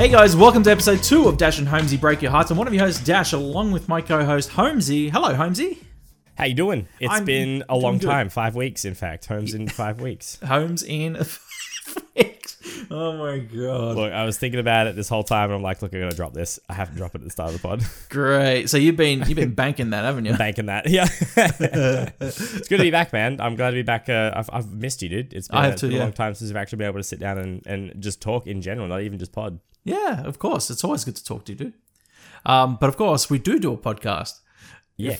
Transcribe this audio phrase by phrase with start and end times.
[0.00, 2.50] Hey guys, welcome to episode two of Dash and Holmesy Break Your Hearts.
[2.50, 5.10] I'm one of your hosts, Dash, along with my co-host Holmesy.
[5.10, 5.78] Hello, Holmesy.
[6.38, 6.88] How you doing?
[7.00, 8.06] It's I'm been a long good.
[8.06, 9.26] time, five weeks, in fact.
[9.26, 10.38] Holmes in five weeks.
[10.46, 11.18] Holmes in.
[12.90, 13.96] oh my god!
[13.98, 16.14] Look, I was thinking about it this whole time, and I'm like, look, I'm gonna
[16.14, 16.58] drop this.
[16.66, 17.84] I have to drop it at the start of the pod.
[18.08, 18.70] Great.
[18.70, 20.34] So you've been you've been banking that, haven't you?
[20.34, 21.08] Banking that, yeah.
[21.36, 23.38] it's good to be back, man.
[23.38, 24.08] I'm glad to be back.
[24.08, 25.34] Uh, I've, I've missed you, dude.
[25.34, 27.20] It's been, it's too, been a long time since we've actually been able to sit
[27.20, 29.60] down and, and just talk in general, not even just pod.
[29.84, 30.70] Yeah, of course.
[30.70, 31.74] It's always good to talk to you, dude.
[32.44, 34.40] Um, but of course, we do do a podcast.
[34.96, 35.16] Yeah.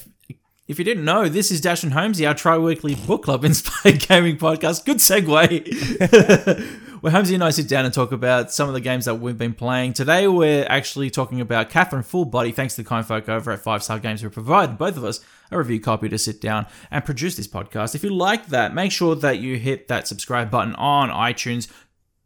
[0.68, 4.36] If you didn't know, this is Dash and Holmesy, our tri-weekly book club inspired gaming
[4.36, 4.84] podcast.
[4.84, 6.76] Good segue.
[7.00, 9.38] Where Holmesy and I sit down and talk about some of the games that we've
[9.38, 9.94] been playing.
[9.94, 13.60] Today, we're actually talking about Catherine Full Body, thanks to the kind folk over at
[13.60, 15.20] Five Star Games who provided both of us
[15.50, 17.94] a review copy to sit down and produce this podcast.
[17.94, 21.68] If you like that, make sure that you hit that subscribe button on iTunes,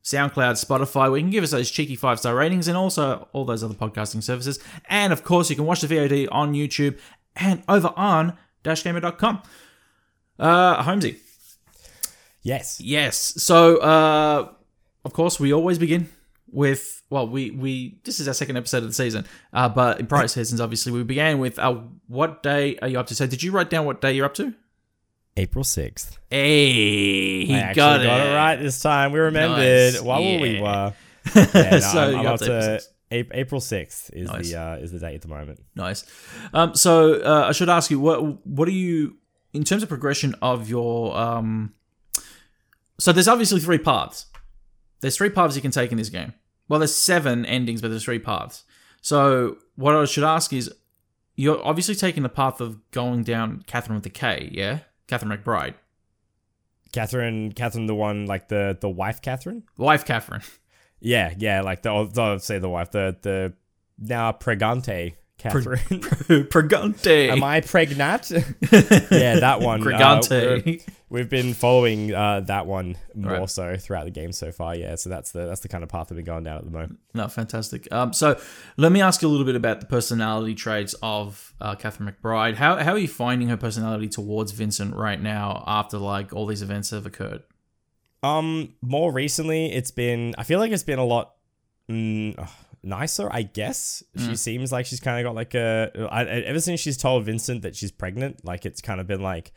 [0.05, 3.45] SoundCloud, Spotify, where you can give us those cheeky five star ratings and also all
[3.45, 4.59] those other podcasting services.
[4.89, 6.99] And of course, you can watch the VOD on YouTube
[7.35, 9.43] and over on dashgamer.com.
[10.39, 11.17] Uh, Holmesy.
[12.43, 12.81] Yes.
[12.81, 13.17] Yes.
[13.43, 14.51] So, uh,
[15.05, 16.11] of course, we always begin
[16.53, 20.07] with, well, we, we, this is our second episode of the season, uh, but in
[20.07, 23.15] prior seasons, obviously, we began with, uh, what day are you up to?
[23.15, 24.55] So, did you write down what day you're up to?
[25.37, 26.19] April 6th.
[26.31, 28.07] Hey, he got, got, it.
[28.07, 28.35] it.
[28.35, 29.13] right this time.
[29.13, 29.95] We remembered.
[29.95, 30.01] Nice.
[30.03, 30.95] What were we were?
[31.35, 33.35] Yeah, no, So I'm, I'm up to to April 6th.
[33.35, 34.51] April 6th is Nice.
[34.51, 35.61] the uh, is the date at the moment.
[35.75, 36.05] Nice.
[36.53, 39.17] Um, so uh, I should ask you what what are you
[39.53, 41.75] in terms of progression of your um.
[43.01, 44.27] So there's obviously three paths.
[45.01, 46.33] There's three paths you can take in this game.
[46.69, 48.65] Well, there's seven endings, but there's three paths.
[49.01, 50.73] So what I should ask is,
[51.37, 55.75] you're obviously taking the path of going down Catherine with the K, yeah, Catherine McBride,
[56.93, 59.65] Catherine, Catherine, the one like the the wife, Catherine.
[59.77, 60.43] wife Catherine.
[61.01, 63.53] Yeah, yeah, like the I'll, say the wife, the the
[63.99, 65.77] now pregante Catherine.
[66.49, 67.29] Pregante.
[67.29, 68.31] Am I pregnant?
[69.11, 69.83] yeah, that one.
[69.83, 70.65] uh, Pregante.
[70.65, 70.79] we're-
[71.15, 73.51] we've been following uh, that one more Right.
[73.51, 74.75] so throughout the game so far.
[74.75, 76.71] Yeah, so that's the that's the kind of path that we're going down at the
[76.71, 76.99] moment.
[77.15, 77.91] No, fantastic.
[77.93, 78.39] Um, so
[78.77, 82.57] let me ask you a little bit about the personality traits of uh, Catherine McBride.
[82.57, 86.63] How how are you finding her personality towards Vincent right now after like all these
[86.63, 87.43] events have occurred?
[88.23, 90.35] Um, more recently, it's been.
[90.39, 91.35] I feel like it's been a lot
[91.91, 92.49] mm, ugh,
[92.83, 93.29] nicer.
[93.31, 96.09] I guess she seems like she's kind of got like a.
[96.11, 99.53] I- ever since she's told Vincent that she's pregnant, like it's kind of been like.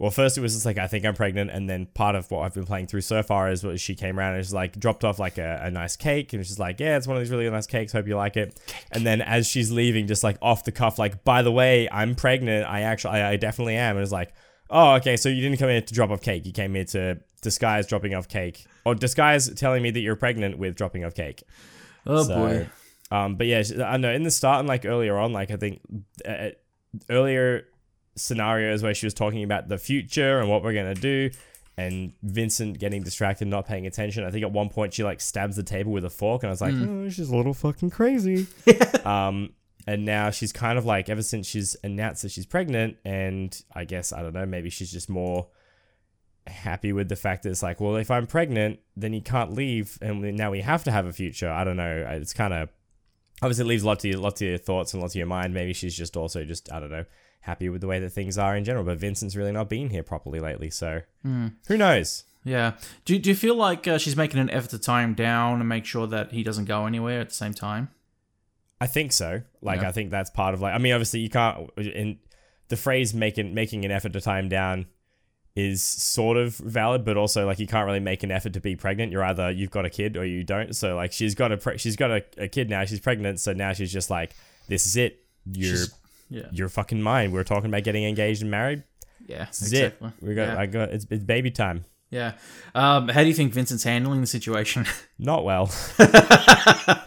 [0.00, 2.40] Well, first it was just like I think I'm pregnant, and then part of what
[2.40, 5.04] I've been playing through so far is what she came around and just like dropped
[5.04, 7.48] off like a, a nice cake, and she's like, yeah, it's one of these really
[7.50, 7.92] nice cakes.
[7.92, 8.58] Hope you like it.
[8.92, 12.14] And then as she's leaving, just like off the cuff, like by the way, I'm
[12.14, 12.66] pregnant.
[12.66, 13.96] I actually, I, I definitely am.
[13.96, 14.32] And it's like,
[14.70, 16.46] oh, okay, so you didn't come here to drop off cake.
[16.46, 20.56] You came here to disguise dropping off cake, or disguise telling me that you're pregnant
[20.56, 21.42] with dropping off cake.
[22.06, 22.70] Oh So, boy.
[23.10, 25.82] Um, but yeah, I know in the start and like earlier on, like I think
[26.26, 26.50] uh,
[27.10, 27.66] earlier
[28.16, 31.30] scenarios where she was talking about the future and what we're gonna do,
[31.76, 34.24] and Vincent getting distracted, not paying attention.
[34.24, 36.52] I think at one point she like stabs the table with a fork, and I
[36.52, 38.46] was like, oh, she's a little fucking crazy.
[39.04, 39.54] um,
[39.86, 43.84] and now she's kind of like ever since she's announced that she's pregnant, and I
[43.84, 45.48] guess I don't know, maybe she's just more
[46.46, 49.98] happy with the fact that it's like, well, if I'm pregnant, then you can't leave,
[50.02, 51.50] and now we have to have a future.
[51.50, 52.06] I don't know.
[52.10, 52.68] It's kind of
[53.42, 55.54] obviously it leaves lots of your, lots of your thoughts and lots of your mind.
[55.54, 57.04] Maybe she's just also just I don't know
[57.40, 58.84] happy with the way that things are in general.
[58.84, 62.24] But Vincent's really not been here properly lately, so who knows?
[62.44, 62.72] Yeah.
[63.04, 65.68] Do do you feel like uh, she's making an effort to tie him down and
[65.68, 67.90] make sure that he doesn't go anywhere at the same time?
[68.80, 69.42] I think so.
[69.60, 69.88] Like Yeah.
[69.88, 72.18] I think that's part of like I mean obviously you can't in
[72.68, 74.86] the phrase making making an effort to tie him down
[75.56, 78.76] is sort of valid, but also like you can't really make an effort to be
[78.76, 79.12] pregnant.
[79.12, 80.74] You're either you've got a kid or you don't.
[80.74, 82.84] So like she's got a pre- she's got a, a kid now.
[82.86, 84.30] She's pregnant, so now she's just like
[84.68, 85.24] this is it.
[85.44, 85.90] You're She's-
[86.30, 86.46] Yeah.
[86.52, 87.32] you're fucking mine.
[87.32, 88.84] We are talking about getting engaged and married.
[89.26, 89.42] Yeah.
[89.48, 90.08] Exactly.
[90.08, 90.14] it.
[90.24, 90.58] We got Yeah.
[90.60, 91.84] I got it's, it's baby time.
[92.10, 92.32] Yeah.
[92.74, 94.84] Um, how do you think Vincent's handling the situation?
[95.18, 95.70] Not well.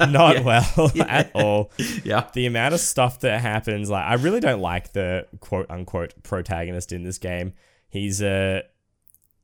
[0.08, 1.72] Not well at all.
[2.04, 2.28] yeah.
[2.34, 6.92] the amount of stuff that happens like i really don't like the quote unquote protagonist
[6.92, 7.54] in this game
[7.90, 8.64] he's a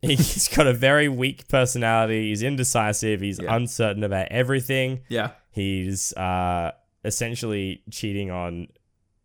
[0.02, 3.56] he's got a very weak personality he's indecisive he's Yeah.
[3.56, 5.32] uncertain about everything Yeah.
[5.52, 6.72] he's uh
[7.06, 8.68] essentially cheating on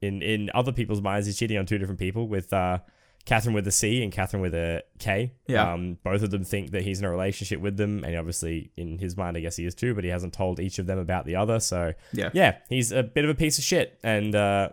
[0.05, 2.79] in in other people's minds he's cheating on two different people with uh
[3.27, 5.33] Catherine with a C and Catherine with a K.
[5.47, 5.73] Yeah.
[5.73, 8.99] Um, both of them think that he's in a relationship with them, and obviously in
[8.99, 11.25] his mind, I guess he is too, but he hasn't told each of them about
[11.25, 11.59] the other.
[11.59, 12.29] So Yeah.
[12.35, 14.69] yeah, he's a bit of a piece of shit, and uh,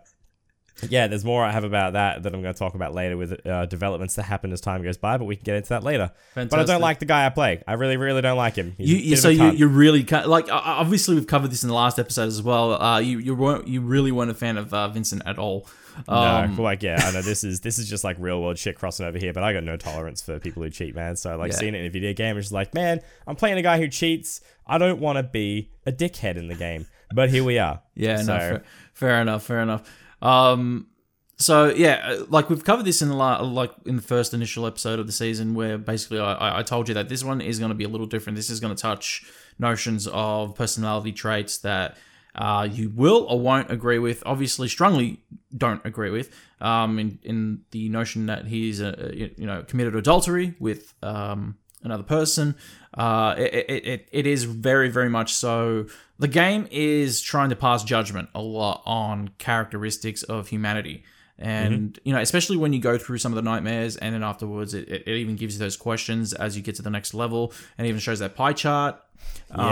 [0.89, 3.45] yeah, there's more I have about that that I'm going to talk about later with
[3.45, 6.11] uh, developments that happen as time goes by, but we can get into that later.
[6.33, 7.63] But I don't like the guy I play.
[7.67, 8.73] I really, really don't like him.
[8.77, 11.75] He's You, you so you you really ca- like obviously we've covered this in the
[11.75, 12.81] last episode as well.
[12.81, 15.67] Uh, you you weren't you really weren't a fan of uh, Vincent at all.
[16.07, 18.77] Um, no, like yeah, I know this is this is just like real world shit
[18.77, 21.15] crossing over here, but I got no tolerance for people who cheat, man.
[21.15, 21.57] So like Yeah.
[21.57, 23.87] seeing it in a video game, it's just like, man, I'm playing a guy who
[23.87, 24.41] cheats.
[24.65, 27.81] I don't want to be a dickhead in the game, but here we are.
[27.95, 28.63] Yeah, so, no, fair,
[28.93, 29.83] fair enough, fair enough.
[30.21, 30.87] Um,
[31.37, 34.67] so yeah, uh, like we've covered this in the la- like in the first initial
[34.67, 37.69] episode of the season, where basically I- I, told you that this one is going
[37.69, 38.35] to be a little different.
[38.35, 39.25] This is going to touch
[39.57, 41.97] notions of personality traits that
[42.35, 44.21] uh, you will or won't agree with.
[44.25, 45.19] Obviously, strongly
[45.55, 46.29] don't agree with.
[46.61, 52.03] Um, in in the notion that he's a, you know committed adultery with um another
[52.03, 52.55] person.
[52.93, 55.85] Uh, it, it, it, it is very, very much so.
[56.19, 61.03] The game is trying to pass judgment a lot on characteristics of humanity.
[61.39, 64.75] And, you know, especially when you go through some of the nightmares and then afterwards,
[64.75, 67.87] it, it, even gives you those questions as you get to the next level and
[67.87, 69.01] even shows that pie chart.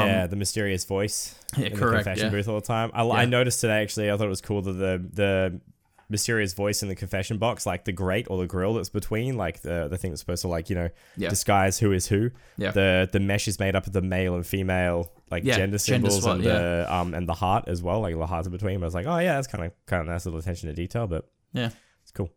[0.05, 2.31] yeah, the mysterious voice Um, yeah, in correct, the confession yeah.
[2.31, 2.89] booth all the time.
[2.93, 4.11] I, I noticed today actually.
[4.11, 5.61] I thought it was cool that the the
[6.09, 9.61] mysterious voice in the confession box, like the grate or the grill that's between, like
[9.61, 11.29] the the thing that's supposed to like you know Yeah.
[11.29, 12.31] disguise who is who.
[12.57, 12.71] Yeah.
[12.71, 16.09] The the mesh is made up of the male and female like Yeah, gender gender
[16.09, 18.79] symbols swap, and the um and the heart as well, like the hearts in between.
[18.79, 20.75] But I was like, oh yeah, that's kind of kind of nice little attention to
[20.75, 21.69] detail, but Yeah.
[22.01, 22.31] it's cool.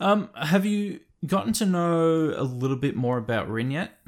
[0.00, 3.98] Um, have you gotten to know a little bit more about Rin yet?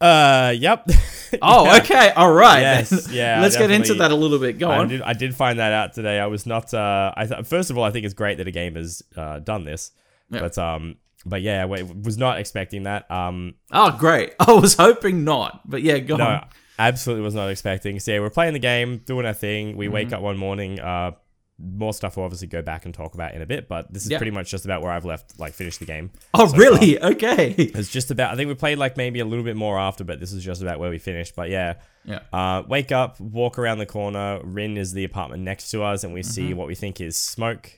[0.00, 0.86] Uh, yep.
[1.42, 1.76] Oh, Yeah.
[1.78, 2.10] okay.
[2.12, 2.60] All right.
[2.60, 4.58] Yes, yeah, Let's get into that a little bit.
[4.60, 4.88] Go I on.
[4.88, 6.20] did, I did find that out today.
[6.20, 6.72] I was not.
[6.72, 9.40] Uh, I th- first of all, I think it's great that a game has uh,
[9.40, 9.90] done this,
[10.30, 10.40] Yeah.
[10.40, 10.96] but um,
[11.26, 13.10] but yeah, I was not expecting that.
[13.10, 14.34] Um, Oh, great.
[14.40, 16.46] I was hoping not, but yeah, go no, on.
[16.78, 17.98] absolutely was not expecting.
[17.98, 19.70] So yeah, we're playing the game, doing our thing.
[19.70, 19.78] Mm-hmm.
[19.78, 20.78] We wake up one morning.
[20.78, 21.10] Uh,
[21.58, 24.10] more stuff we'll obviously go back and talk about in a bit, but this is
[24.10, 24.18] Yeah.
[24.18, 26.10] pretty much just about where I've left, like, finished the game.
[26.34, 27.00] Oh, really?
[27.00, 27.54] Okay.
[27.74, 28.32] It's just about.
[28.32, 30.60] I think we played like maybe a little bit more after, but this is just
[30.60, 31.34] about where we finished.
[31.34, 31.74] But yeah,
[32.04, 32.20] Yeah.
[32.32, 34.40] Uh, wake up, walk around the corner.
[34.44, 37.70] Rin is the apartment next to us, and we see what we think is smoke.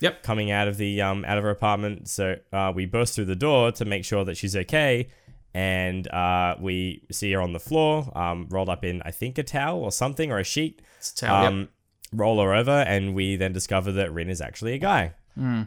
[0.00, 0.22] Yep.
[0.22, 2.08] Coming out of the um out of her apartment.
[2.08, 5.08] So uh, we burst through the door to make sure that she's okay,
[5.54, 9.42] and uh, we see her on the floor, um, rolled up in I think a
[9.42, 10.82] towel or something or a sheet.
[10.98, 11.46] It's a towel.
[11.46, 11.68] Um,
[12.16, 15.14] roll her over, and we then discover that Rin is actually a guy.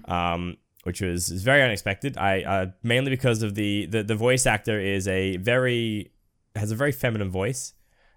[0.05, 2.17] Um, which was is very unexpected.
[2.17, 6.11] I uh, mainly because of the, the the voice actor is a very
[6.55, 7.73] has a very feminine voice.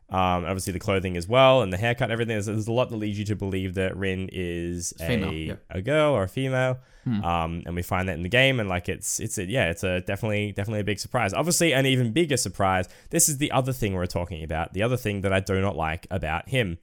[0.09, 2.35] Um, obviously the clothing as well, and the haircut, and everything.
[2.35, 5.55] There's, there's a lot that leads you to believe that Rin is Female, a yeah.
[5.71, 6.79] a girl or a female.
[7.25, 9.83] Um, and we find that in the game, and like it's it's a, yeah, it's
[9.83, 11.33] a definitely definitely a big surprise.
[11.33, 12.89] Obviously, an even bigger surprise.
[13.11, 14.73] This is the other thing we're talking about.
[14.73, 16.79] The other thing that I do not like about him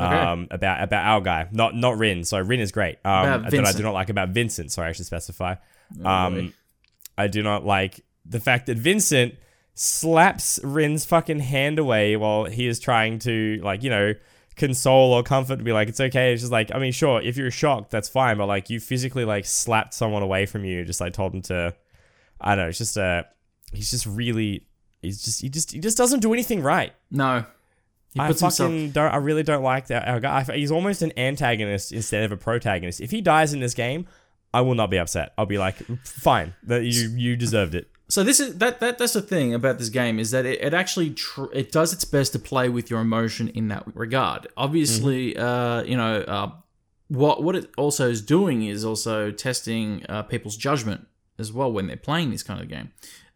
[0.00, 0.14] Okay.
[0.14, 2.24] um, about about our guy, not not Rin.
[2.24, 2.98] So Rin is great.
[3.04, 4.72] Um, that I do not like about Vincent.
[4.72, 5.56] Sorry, I should specify.
[5.90, 6.08] boy.
[6.08, 6.54] Um,
[7.18, 9.34] I do not like the fact that Vincent
[9.74, 14.14] slaps Rin's fucking hand away while he is trying to like you know
[14.56, 16.32] console or comfort, be like it's okay.
[16.32, 19.24] It's just like I mean, sure, if you're shocked, that's fine, but like you physically
[19.24, 21.74] like slapped someone away from you, just like told him to.
[22.40, 22.68] I don't know.
[22.70, 23.22] It's just uh
[23.72, 24.66] He's just really.
[25.00, 25.40] He's just.
[25.40, 25.72] He just.
[25.72, 26.92] He just doesn't do anything right.
[27.10, 27.44] no.
[28.14, 28.92] He I fucking himself.
[28.92, 29.12] don't.
[29.12, 30.06] I really don't like that.
[30.06, 30.42] Our guy.
[30.54, 33.00] He's almost an antagonist instead of a protagonist.
[33.00, 34.06] If he dies in this game,
[34.52, 35.32] I will not be upset.
[35.38, 36.54] I'll be like, fine.
[36.64, 37.88] That you you deserved it.
[38.08, 40.74] So this is that, that that's the thing about this game is that it, it
[40.74, 44.46] actually tr- it does its best to play with your emotion in that regard.
[44.54, 46.50] Obviously, uh, you know, uh,
[47.08, 51.06] what what it also is doing is also testing uh, people's judgment
[51.38, 52.90] as well when they're playing this kind of game.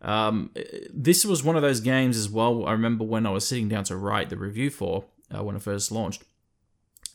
[0.06, 0.52] Um,
[0.94, 2.64] this was one of those games as well.
[2.64, 5.62] I remember when I was sitting down to write the review for uh, when it
[5.62, 6.22] first launched.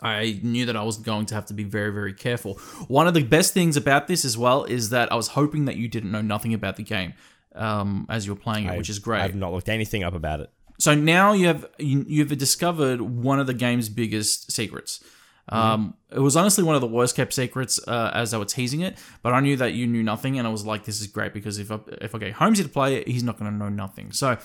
[0.01, 2.55] I knew that I was going to have to be very, very careful.
[2.88, 5.77] One of the best things about this as well is that I was hoping that
[5.77, 7.13] you didn't know nothing about the game
[7.55, 9.21] um, as you were playing it, which is great.
[9.21, 10.50] I've not looked anything up about it.
[10.79, 15.03] So now you have you, you've discovered one of the game's biggest secrets.
[15.50, 18.81] Um, it was honestly one of the worst kept secrets uh, as they were teasing
[18.81, 21.33] it, but I knew that you knew nothing, and I was like, "This is great
[21.33, 23.69] because if I, if I get Holmesy to play it, he's not going to know
[23.69, 24.38] nothing." So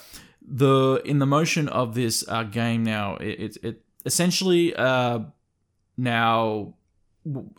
[0.46, 5.20] the in the motion of this uh, game now, it, it, it essentially uh,
[5.96, 6.74] now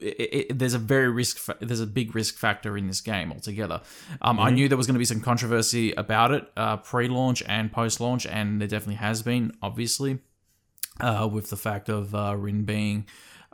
[0.02, 0.06] it,
[0.50, 3.82] it, there's a very risk fa- there's a big risk factor in this game altogether.
[4.22, 7.72] Um, i knew there was going to be some controversy about it uh, pre-launch and
[7.72, 10.20] post-launch and there definitely has been obviously
[11.00, 13.06] uh, with the fact of uh, rin being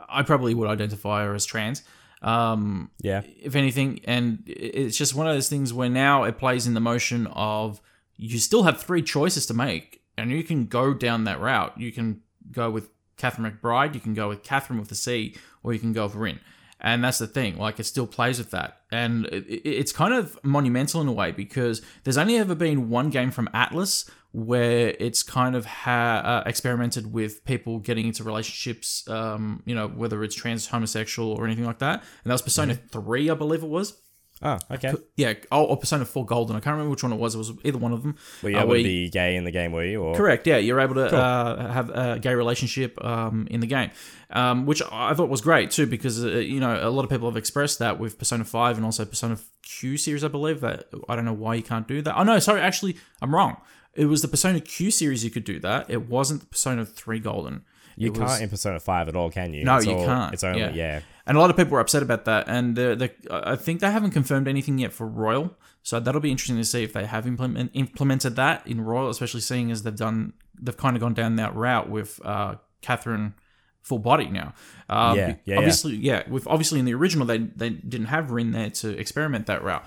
[0.08, 1.82] i probably would identify her as trans
[2.22, 3.22] um, Yeah.
[3.42, 6.80] if anything and it's just one of those things where now it plays in the
[6.80, 7.80] motion of
[8.16, 11.92] you still have three choices to make and you can go down that route you
[11.92, 15.78] can go with catherine mcbride you can go with catherine with the c or you
[15.78, 16.40] can go with rin
[16.80, 18.70] And that's the thing, like it still plays with that.
[18.90, 22.90] And it, it- it's kind of monumental in a way because there's only ever been
[22.90, 28.24] one game from Atlus where it's kind of ha- uh, experimented with people getting into
[28.24, 32.00] relationships, um, you know, whether it's trans, homosexual, or anything like that.
[32.24, 33.96] And that was Persona 3, I believe it was.
[34.44, 34.92] Oh, okay.
[35.16, 36.54] Yeah, oh, or Persona 4 Golden.
[36.54, 37.34] I can't remember which one it was.
[37.34, 38.14] It was either one of them.
[38.42, 40.02] Well, you Uh, able where to be gay in the game, were you?
[40.02, 40.46] Or Correct.
[40.46, 43.90] Yeah, you're able to uh, have a gay relationship um, in the game,
[44.30, 47.28] um, which I thought was great too, because uh, you know a lot of people
[47.28, 50.22] have expressed that with Persona Five and also Persona Q series.
[50.22, 52.14] I believe that I don't know why you can't do that.
[52.18, 53.56] Oh no, sorry, actually I'm wrong.
[53.94, 55.88] It was the Persona Q series you could do that.
[55.88, 57.62] It wasn't the Persona Three Golden.
[57.96, 59.64] You It can't was- in Persona 5 at all, can you?
[59.64, 60.34] No, It's you all- can't.
[60.34, 60.72] It's only, Yeah.
[60.72, 61.00] yeah.
[61.26, 63.90] And a lot of people were upset about that, and the, the, I think they
[63.90, 65.56] haven't confirmed anything yet for Royal.
[65.82, 69.40] So that'll be interesting to see if they have implement, implemented that in Royal, especially
[69.40, 73.34] seeing as they've done, they've kind of gone down that route with uh, Catherine
[73.82, 74.54] full body now.
[74.88, 75.56] Um, Yeah, yeah, yeah.
[75.58, 76.22] obviously, yeah.
[76.28, 79.84] With obviously in the original, they they didn't have Rin there to experiment that route.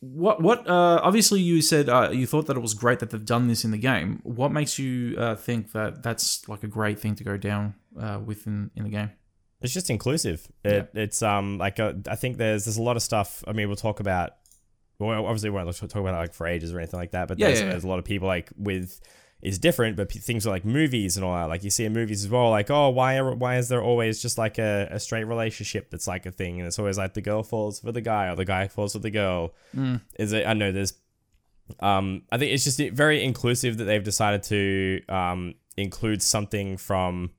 [0.00, 0.66] What what?
[0.66, 3.64] Uh, obviously, you said uh, you thought that it was great that they've done this
[3.64, 4.20] in the game.
[4.22, 8.18] What makes you uh, think that that's like a great thing to go down uh,
[8.24, 9.10] within in the game?
[9.60, 10.48] It's just inclusive.
[10.64, 13.44] It, It's um like uh, I think there's there's a lot of stuff.
[13.46, 14.32] I mean, we'll talk about.
[14.98, 17.28] Well, obviously, we won't talk about it like for ages or anything like that.
[17.28, 17.70] But Yeah, there's, yeah, yeah.
[17.72, 19.00] there's a lot of people like with
[19.42, 21.48] is different, but p- things like movies and all that.
[21.48, 22.50] Like you see in movies as well.
[22.50, 26.06] Like oh, why are, why is there always just like a, a straight relationship that's
[26.06, 28.44] like a thing, and it's always like the girl falls for the guy or the
[28.44, 29.52] guy falls for the girl.
[29.74, 30.00] Mm.
[30.18, 30.46] Is it?
[30.46, 30.94] I know there's.
[31.78, 37.30] Um, I think it's just very inclusive that they've decided to um include something from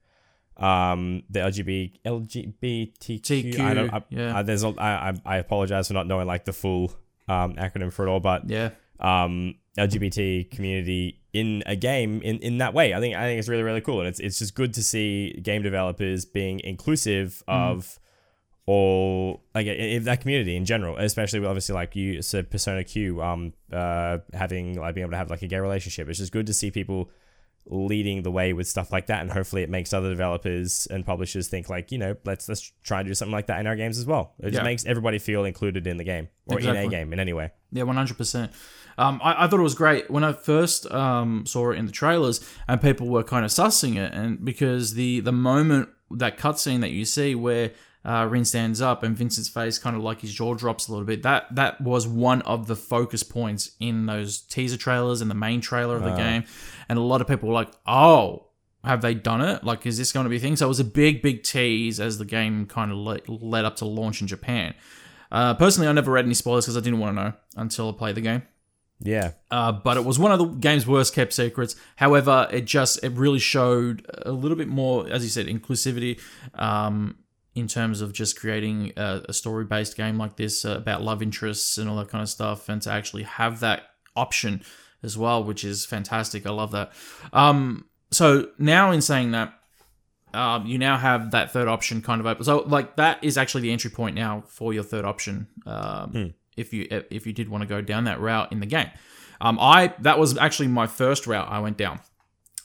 [0.58, 3.60] um the LGBT LGBTQ.
[3.60, 3.94] I don't.
[3.94, 4.38] I, yeah.
[4.38, 6.94] I, there's a, I I apologize for not knowing like the full
[7.28, 12.58] um acronym for it all, but Yeah, um LGBT community in a game in, in
[12.58, 12.94] that way.
[12.94, 15.34] I think I think it's really really cool, and it's it's just good to see
[15.42, 18.00] game developers being inclusive of
[18.66, 23.22] all like in that community in general, especially with obviously like you said Persona Q,
[23.22, 26.10] um, uh, having like being able to have like a gay relationship.
[26.10, 27.10] It's just good to see people
[27.68, 31.48] leading the way with stuff like that, and hopefully it makes other developers and publishers
[31.48, 33.98] think like you know let's let's try and do something like that in our games
[33.98, 34.34] as well.
[34.40, 37.34] It just makes everybody feel included in the game or in a game in any
[37.34, 37.52] way.
[37.72, 38.52] yeah, one hundred percent.
[39.02, 41.92] Um, I, I thought it was great when I first um, saw it in the
[41.92, 46.82] trailers, and people were kind of sussing it, and because the the moment that cutscene
[46.82, 47.72] that you see where
[48.06, 51.06] uh, Rin stands up and Vincent's face kind of like his jaw drops a little
[51.06, 51.24] bit.
[51.24, 55.62] That that was one of the focus points in those teaser trailers and the main
[55.62, 56.44] trailer of the game,
[56.88, 58.50] and a lot of people were like, "Oh,
[58.84, 59.64] have they done it?
[59.64, 62.00] Like, is this going to be a thing?" So it was a big, big tease
[62.00, 64.76] as the game kind of le- led up to launch in Japan.
[65.32, 67.94] Uh, personally, I never read any spoilers because I didn't want to know until I
[67.94, 68.44] played the game.
[69.04, 71.76] Yeah, Uh, but it was one of the game's worst kept secrets.
[71.96, 76.20] However, it just it really showed a little bit more, as you said, inclusivity
[76.54, 77.18] um,
[77.56, 81.22] in terms of just creating a, a story based game like this uh, about love
[81.22, 83.84] interests and all that kind of stuff, and to actually have that
[84.16, 84.62] option
[85.04, 86.46] as well, which is fantastic.
[86.46, 86.92] I love that.
[87.34, 89.54] Um, so now, in saying that,
[90.34, 92.44] um, you now have that third option kind of open.
[92.44, 95.48] So like that is actually the entry point now for your third option.
[95.66, 96.12] Um,
[96.62, 98.90] If you if you did want to go down that route in the game,
[99.42, 102.00] um, I that was actually my first route I went down,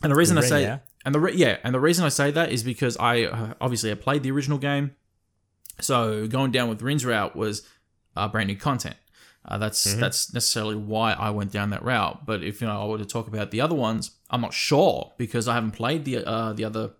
[0.02, 0.78] and the reason I Ring, say yeah?
[1.04, 3.90] and the re- yeah and the reason I say that is because I uh, obviously
[3.90, 4.94] I played the original game,
[5.80, 7.66] so going down with Rin's route was
[8.16, 8.96] uh, brand new content.
[9.48, 12.26] Uh, that's that's necessarily why I went down that route.
[12.26, 15.12] But if you know I were to talk about the other ones, I'm not sure
[15.18, 16.90] because I haven't played the uh, the other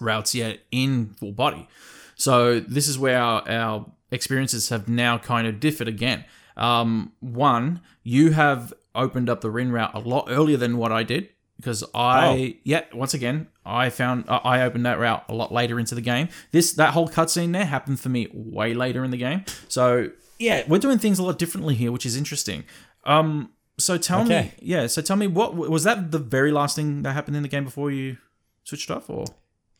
[0.00, 1.68] routes yet in full body.
[2.16, 6.24] So this is where our, our experiences have now kind of differed again.
[6.56, 11.02] Um, one, you have opened up the Rin route a lot earlier than what I
[11.02, 15.52] did because I, yeah, once again, I found uh, I opened that route a lot
[15.52, 16.28] later into the game.
[16.50, 19.44] This that whole cutscene there happened for me way later in the game.
[19.68, 22.64] So yeah, we're doing things a lot differently here, which is interesting.
[23.04, 27.02] Um, so tell me, yeah, so tell me what was that the very last thing
[27.02, 28.16] that happened in the game before you
[28.64, 29.24] switched off, or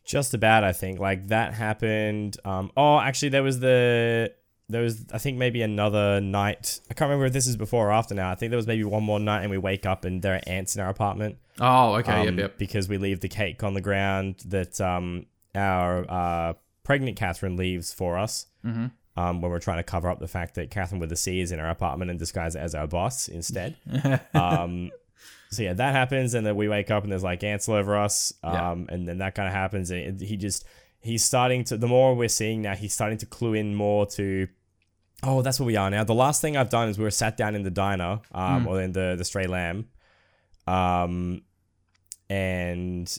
[0.04, 0.98] Just about, I think.
[0.98, 2.36] Like that happened.
[2.44, 4.32] Um, oh, actually, there was the
[4.70, 6.80] there was I think maybe another night.
[6.90, 8.30] I can't remember if this is before or after now.
[8.30, 10.40] I think there was maybe one more night, and we wake up and there are
[10.46, 11.38] ants in our apartment.
[11.60, 12.58] oh, okay, um, yep, yep.
[12.58, 16.52] Because we leave the cake on the ground that um our uh
[16.84, 18.46] pregnant Catherine leaves for us.
[18.64, 18.86] Mm-hmm.
[19.16, 21.52] Um, when we're trying to cover up the fact that Catherine with the C is
[21.52, 23.76] in our apartment and disguise it as our boss instead.
[24.34, 24.90] um,
[25.50, 27.96] so yeah, that happens, and then we wake up and there's like ants all over
[27.96, 28.32] us.
[28.42, 28.52] Um,
[28.88, 28.94] Yeah.
[28.94, 30.64] and then that kind of happens, and he just
[31.00, 31.76] he's starting to.
[31.76, 34.48] The more we're seeing now, he's starting to clue in more to.
[35.22, 36.02] Oh, that's what we are now.
[36.04, 38.80] The last thing I've done is we were sat down in the diner, um, or
[38.80, 39.88] in the the stray lamb,
[40.66, 41.42] um,
[42.28, 43.18] and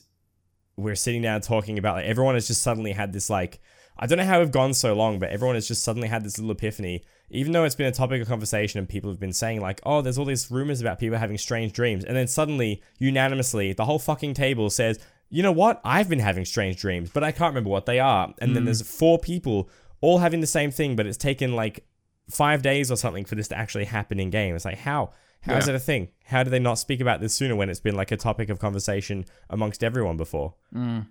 [0.77, 3.59] we're sitting down talking about like everyone has just suddenly had this like
[3.99, 6.39] I don't know how we've gone so long, but everyone has just suddenly had this
[6.39, 7.03] little epiphany.
[7.33, 10.01] Even though it's been a topic of conversation and people have been saying like, oh,
[10.01, 13.99] there's all these rumors about people having strange dreams, and then suddenly, unanimously, the whole
[13.99, 15.79] fucking table says, you know what?
[15.85, 18.33] I've been having strange dreams, but I can't remember what they are.
[18.39, 19.69] And then there's four people
[20.01, 21.85] all having the same thing, but it's taken like
[22.29, 24.55] five days or something for this to actually happen in game.
[24.55, 25.11] It's like how
[25.43, 25.73] how is Yeah.
[25.73, 26.09] it a thing?
[26.25, 28.59] How do they not speak about this sooner when it's been like a topic of
[28.59, 30.53] conversation amongst everyone before?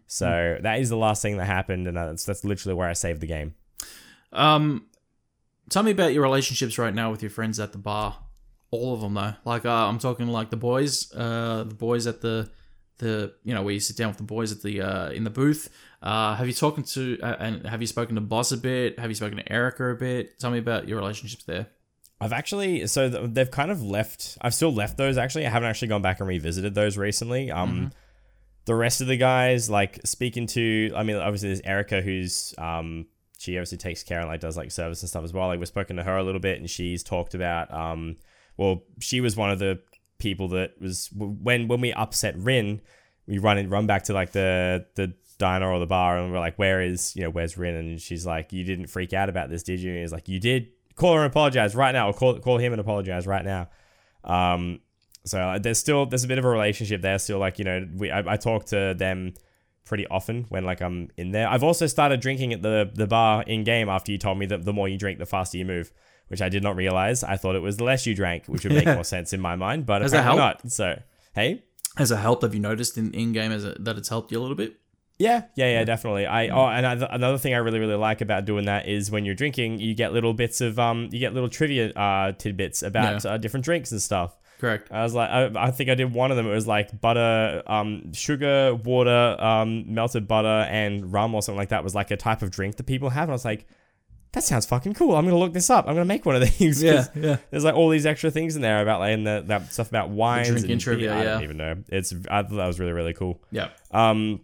[0.07, 3.21] So that is the last thing that happened, and that's that's literally where I saved
[3.23, 3.55] the game.
[4.33, 4.87] Um,
[5.71, 8.19] tell me about your relationships right now with your friends at the bar.
[8.71, 9.35] All of them though.
[9.45, 12.51] Like uh, I'm talking like the boys, uh, the boys at the
[12.99, 15.31] the you know where you sit down with the boys at the uh, in the
[15.31, 15.71] booth.
[16.03, 18.99] Uh, have you spoken to uh, and have you spoken to Boss a bit?
[18.99, 20.39] Have you spoken to Erica a bit?
[20.39, 21.67] Tell me about your relationships there.
[22.21, 24.39] I've actually so they've kind of left.
[24.41, 25.47] I've still left those actually.
[25.47, 27.51] I haven't actually gone back and revisited those recently.
[27.51, 27.93] Um,
[28.67, 30.93] the rest of the guys like speaking to.
[30.95, 33.07] I mean, obviously there's Erica who's um
[33.41, 35.47] she obviously takes care and like does like service and stuff as well.
[35.47, 38.17] Like we've spoken to her a little bit and she's talked about um
[38.59, 39.81] well she was one of the
[40.19, 42.83] people that was when when we upset Rin,
[43.27, 46.39] we run and run back to like the the diner or the bar and we're
[46.39, 47.75] like where is you know where's Rin?
[47.77, 49.91] And she's like you didn't freak out about this did you?
[49.93, 50.69] And he's like you did.
[50.95, 52.11] Call her and apologize right now.
[52.11, 53.69] Or call call him and apologize right now.
[54.23, 54.81] Um
[55.25, 57.89] so uh, there's still there's a bit of a relationship there still like you know
[57.97, 59.33] we I, I talk to them
[59.91, 63.43] pretty often when like I'm in there I've also started drinking at the the bar
[63.43, 65.93] in game after you told me that the more you drink the faster you move
[66.29, 68.73] which I did not realize I thought it was the less you drank which would
[68.73, 68.95] make Yeah.
[68.95, 70.89] more sense in my mind but Does that apparently not so
[71.35, 71.65] hey
[71.97, 72.43] Has it helped?
[72.45, 74.73] Have you noticed in in game as that it's helped you a little bit?
[75.19, 76.25] Yeah, yeah, yeah, definitely.
[76.25, 79.27] I oh, and I, another thing I really really like about doing that is when
[79.27, 83.23] you're drinking, you get little bits of um, you get little trivia uh tidbits about
[83.25, 83.33] Yeah.
[83.33, 84.31] uh, different drinks and stuff.
[84.61, 84.93] Correct.
[84.93, 86.47] I was like, I, I think I did one of them.
[86.47, 91.71] It was like butter, um, sugar, water, um, melted butter, and rum or something like
[91.71, 93.25] that was like a type of drink that people have.
[93.25, 93.67] And I was like,
[94.33, 95.17] that sounds fucking cool.
[95.17, 95.89] I'm gonna look this up.
[95.89, 96.83] I'm gonna make one of these.
[96.83, 97.39] Yeah, yeah.
[97.51, 100.11] There's like all these extra things in there about like and the, that stuff about
[100.11, 101.45] wines drinking and trivia, I don't yeah.
[101.45, 101.77] even know.
[101.89, 103.43] It's I thought that was really really cool.
[103.51, 103.71] Yeah.
[103.91, 104.43] Um,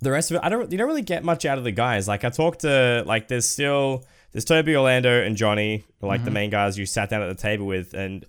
[0.00, 0.72] the rest of it, I don't.
[0.72, 2.08] You don't really get much out of the guys.
[2.08, 6.50] Like I talked to, like there's still there's Toby, Orlando, and Johnny, like the main
[6.50, 8.24] guys you sat down at the table with, and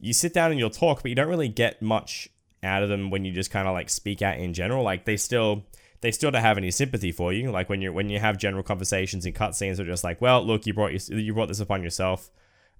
[0.00, 2.28] you sit down and you'll talk, but you don't really get much
[2.62, 4.82] out of them when you just kind of like speak out in general.
[4.82, 5.64] Like they still
[6.00, 7.50] they still don't have any sympathy for you.
[7.50, 10.66] Like when you're when you have general conversations and cutscenes, they're just like, well, look,
[10.66, 12.30] you brought you, you brought this upon yourself.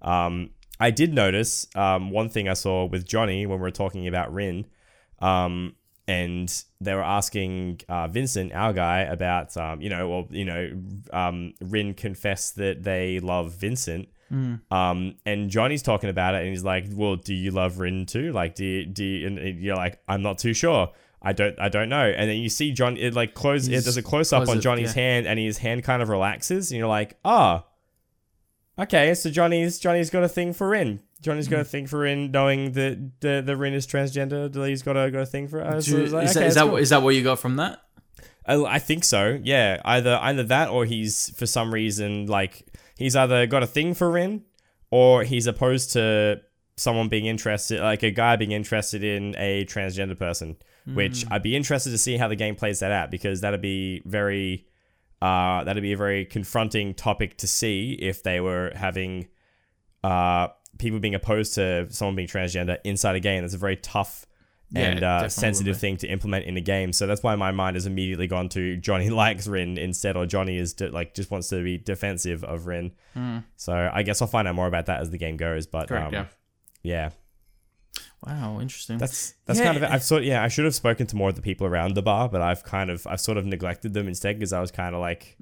[0.03, 0.51] Um,
[0.81, 4.33] I did notice um, one thing I saw with Johnny when we were talking about
[4.33, 4.67] Rin.
[5.19, 5.75] Um,
[6.07, 10.73] and they were asking uh, Vincent, our guy, about um, you know, well, you know,
[11.13, 16.65] um, Rin confessed that they love Vincent, um, and Johnny's talking about it, and he's
[16.65, 18.33] like, "Well, do you love Rin too?
[18.33, 20.93] Like, do you, do you, and you're like, I'm not too sure.
[21.23, 23.97] I don't, I don't know." And then you see John, it like close, it does
[23.97, 25.03] a close up close on it, Johnny's yeah.
[25.03, 27.65] hand, and his hand kind of relaxes, and you're like, "Ah,
[28.79, 32.31] okay, so Johnny's Johnny's got a thing for Rin." Johnny's got a thing for Rin,
[32.31, 34.55] knowing that the the Rin is transgender.
[34.69, 35.87] He's got a got a thing for us.
[35.87, 36.77] Do So it's like, is, okay, that, is, that's that, cool.
[36.77, 37.83] is that what you got from that?
[38.47, 39.39] I, I think so.
[39.43, 42.67] Yeah, either either that or he's for some reason like
[42.99, 44.45] he's either got a thing for Rin
[44.91, 46.43] or he's opposed to
[46.77, 50.57] someone being interested, like a guy being interested in a transgender person.
[50.95, 54.01] Which I'd be interested to see how the game plays that out because that'd be
[54.07, 54.67] very,
[55.21, 59.29] uh, that'd be a very confronting topic to see if they were having,
[60.03, 63.43] uh, people being opposed to someone being transgender inside a game.
[63.43, 64.27] That's a very tough
[64.71, 66.93] Yeah, and uh, sensitive thing to implement in a game.
[66.93, 70.59] So that's why my mind has immediately gone to Johnny likes Rin instead, or Johnny
[70.59, 72.93] is de- like just wants to be defensive of Rin.
[73.57, 75.67] So I guess I'll find out more about that as the game goes.
[75.67, 76.25] But Correct, um, yeah.
[76.83, 77.11] yeah,
[78.27, 78.99] Wow, interesting.
[78.99, 79.65] that's that's Yeah.
[79.67, 79.91] kind of it.
[79.91, 82.29] I've sort yeah, I should have spoken to more of the people around the bar,
[82.29, 85.01] but I've kind of I've sort of neglected them instead because I was kind of
[85.01, 85.37] like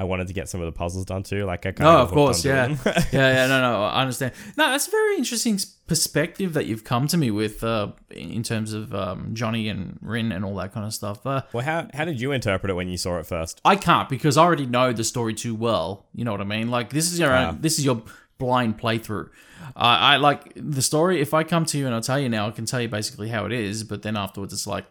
[0.00, 1.44] I wanted to get some of the puzzles done too.
[1.44, 3.46] Like I kind of Oh, got of course, yeah, yeah, yeah.
[3.48, 4.32] No, no, I understand.
[4.56, 8.72] No, that's a very interesting perspective that you've come to me with, uh, in terms
[8.72, 11.26] of um, Johnny and Rin and all that kind of stuff.
[11.26, 13.60] Uh, well, how how did you interpret it when you saw it first?
[13.64, 16.06] I can't because I already know the story too well.
[16.14, 16.70] You know what I mean?
[16.70, 17.48] Like this is your Ah.
[17.50, 18.02] own, this is your
[18.38, 19.28] blind playthrough.
[19.76, 21.20] Uh, I like the story.
[21.20, 23.28] If I come to you and I'll tell you now, I can tell you basically
[23.28, 23.84] how it is.
[23.84, 24.86] But then afterwards, it's like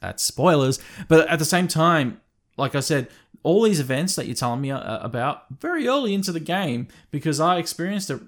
[0.00, 0.80] that's spoilers.
[1.06, 2.20] But at the same time,
[2.60, 3.08] like I said,
[3.42, 7.40] all these events that you're telling me uh, about very early into the game because
[7.40, 8.20] I experienced it,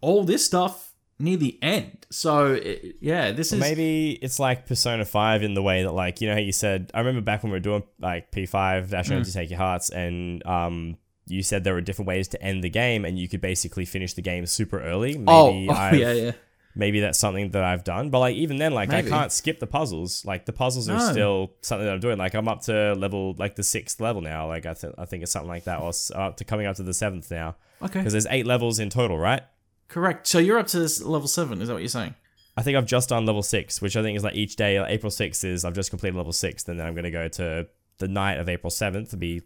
[0.00, 2.06] all this stuff near the end.
[2.10, 6.20] So it, yeah, this is Maybe it's like Persona 5 in the way that, like,
[6.20, 9.08] you know how you said, I remember back when we were doing like P5, Dash
[9.08, 9.24] Mm.
[9.24, 12.70] to Take Your Hearts, and um, you said there were different ways to end the
[12.70, 15.18] game, and you could basically finish the game super early.
[15.18, 16.32] Maybe oh, oh yeah, yeah.
[16.74, 18.10] Maybe that's something that I've done.
[18.10, 19.08] But like even then, like Maybe.
[19.08, 20.24] I can't skip the puzzles.
[20.24, 22.18] Like the puzzles are still something that I'm doing.
[22.18, 24.46] Like I'm up to level like the sixth level now.
[24.48, 26.82] Like I think I think it's something like that, or up to coming up to
[26.82, 27.56] the seventh now.
[27.82, 29.42] Okay, Because there's eight levels in total, right?
[29.88, 30.26] correct.
[30.26, 31.60] So you're up to this level seven.
[31.60, 32.14] Is that what you're saying?
[32.56, 34.80] I think I've just done level six, which I think is like each day.
[34.80, 37.66] Like April sixth is I've just completed level six, and then I'm gonna go to
[37.98, 39.42] the night of April seventh to be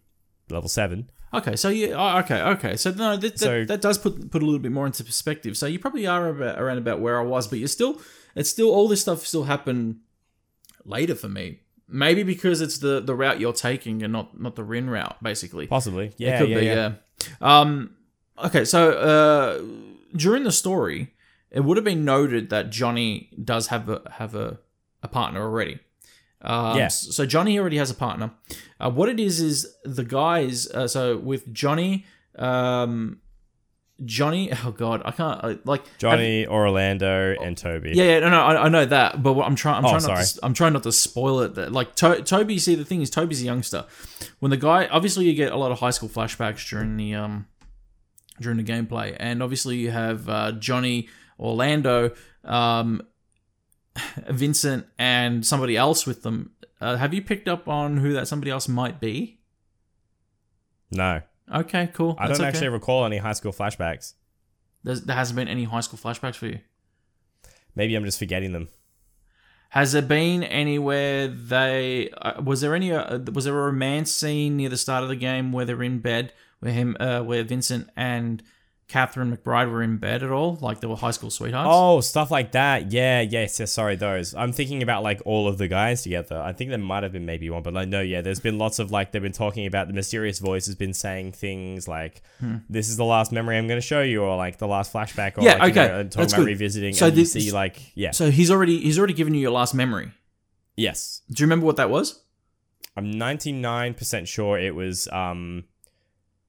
[0.51, 1.11] level seven.
[1.33, 2.77] Okay, so you oh, okay, okay.
[2.77, 5.57] So no, that, that, So- that does put put a little bit more into perspective.
[5.57, 8.01] So you probably are about, around about where I was, but you're still
[8.35, 10.01] it's still all this stuff still happened
[10.85, 11.61] later for me.
[11.87, 15.67] Maybe because it's the the route you're taking and not not the Rin route, basically.
[15.67, 16.93] Possibly, yeah, it could yeah, be, yeah.
[17.41, 17.61] yeah.
[17.61, 17.95] Um,
[18.45, 19.63] okay, so uh,
[20.17, 21.15] during the story,
[21.51, 24.59] it would have been noted that Johnny does have a have a,
[25.03, 25.79] a partner already.
[26.43, 26.89] Um, Yeah.
[26.89, 28.31] So Johnny already has a partner.
[28.81, 30.69] Uh, what it is is the guys.
[30.71, 32.07] Uh, so with Johnny,
[32.39, 33.21] um,
[34.05, 34.53] Johnny.
[34.65, 37.93] Oh God, I can't I, like have- Johnny, Orlando, and Toby.
[37.95, 40.03] yeah, yeah, no, no, I, I know that, but what I'm trying, I'm Oh, trying
[40.03, 40.25] not sorry.
[40.25, 41.55] to, I'm trying not to spoil it.
[41.57, 43.87] That like to- Toby, see, the thing is, Toby's a youngster.
[44.39, 47.47] When the guy, obviously, you get a lot of high school flashbacks during the um
[48.41, 51.09] during the gameplay, and obviously you have uh, Johnny,
[51.41, 52.13] Orlando,
[52.45, 53.03] um,
[54.29, 56.53] Vincent, and somebody else with them.
[56.81, 59.41] Uh, have you picked up on who that somebody else might be?
[60.91, 62.17] No, Okay, cool.
[62.19, 62.57] I That's don't okay.
[62.57, 64.15] actually recall any high school flashbacks.
[64.85, 66.61] There's, there hasn't been any high school flashbacks for you.
[67.75, 68.69] Maybe I'm just forgetting them.
[69.71, 74.57] Has there been anywhere they uh, was there any uh, was there a romance scene
[74.57, 77.91] near the start of the game where they're in bed where him uh, where Vincent
[77.95, 78.43] and
[78.89, 81.69] Catherine McBride were in bed at all like they were high school sweethearts?
[81.71, 82.91] Oh, stuff like that.
[82.91, 83.71] Yeah, yes, yes.
[83.71, 84.35] Sorry, those.
[84.35, 86.41] I'm thinking about like all of the guys together.
[86.41, 88.23] I think there might have been maybe one, but like no, yeah.
[88.23, 91.33] There's been lots of like they've been talking about the mysterious voice has been saying
[91.33, 92.23] things like,
[92.71, 95.37] "This is the last memory I'm going to show you," or like the last flashback,
[95.37, 96.47] or Yeah, like, you okay, know, and talking that's about good.
[96.47, 96.95] revisiting.
[96.95, 99.51] So and you this- see like yeah, So he's already he's already given you your
[99.53, 100.13] last memory.
[100.77, 101.21] yes.
[101.31, 102.23] Do you remember what that was?
[102.97, 105.65] I'm 99% sure it was um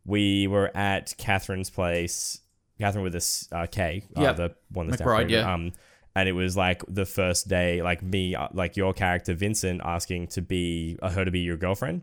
[0.06, 2.40] we were at Catherine's place,
[2.80, 4.34] Catherine with this uh, K, uh, Yeah.
[4.34, 5.54] the one that's McBride, down yeah.
[5.54, 5.72] Um,
[6.16, 10.28] and it was like the first day, like me, uh, like your character Vincent asking
[10.28, 12.02] to be uh, her to be your girlfriend.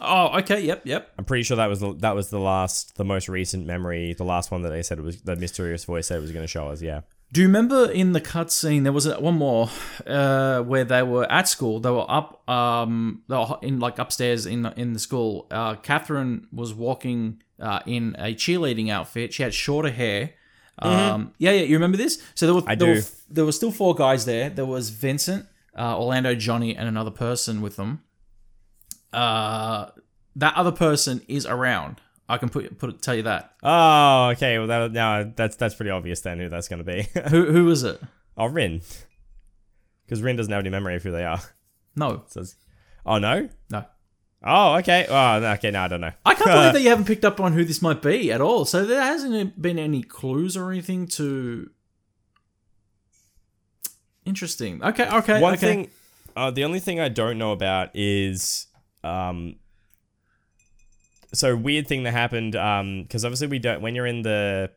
[0.00, 0.60] Oh, okay.
[0.60, 1.12] Yep, yep.
[1.18, 4.24] I'm pretty sure that was the, that was the last, the most recent memory, the
[4.24, 6.48] last one that they said it was the mysterious voice said it was going to
[6.48, 6.82] show us.
[6.82, 7.00] Yeah.
[7.32, 9.68] Do you remember in the cutscene there was one more
[10.06, 11.80] uh, where they were at school?
[11.80, 15.46] They were up, um, they were in like upstairs in the, in the school.
[15.50, 19.34] Uh, Catherine was walking uh, in a cheerleading outfit.
[19.34, 20.30] She had shorter hair.
[20.78, 21.62] Um, yeah, yeah.
[21.62, 22.22] You remember this?
[22.34, 22.70] So there were Mm-hmm.
[22.70, 23.00] I there, do.
[23.00, 24.48] Were, there were still four guys there.
[24.48, 28.02] There was Vincent, uh, Orlando, Johnny, and another person with them.
[29.12, 29.86] Uh,
[30.36, 32.00] that other person is around.
[32.28, 33.52] I can put put tell you that.
[33.62, 34.58] Oh, okay.
[34.58, 37.08] Well, that, now that's that's pretty obvious then who that's going to be.
[37.30, 38.00] Who who is it?
[38.36, 38.82] oh, Rin.
[40.04, 41.40] Because Rin doesn't have any memory of who they are.
[41.94, 42.44] No, So
[43.04, 43.48] oh no.
[43.70, 43.84] no.
[44.44, 45.06] Oh, okay.
[45.08, 45.70] Oh, okay.
[45.70, 46.12] No, I don't know.
[46.24, 48.64] I can't believe that you haven't picked up on who this might be at all.
[48.64, 51.70] So there hasn't been any clues or anything to.
[54.24, 54.82] Interesting.
[54.82, 55.08] Okay.
[55.08, 55.40] Okay.
[55.40, 55.66] One okay.
[55.66, 55.90] thing,
[56.36, 58.66] uh, the only thing I don't know about is,
[59.02, 59.56] um,
[61.36, 64.70] so weird thing that happened, um, because obviously we don't when you're in the,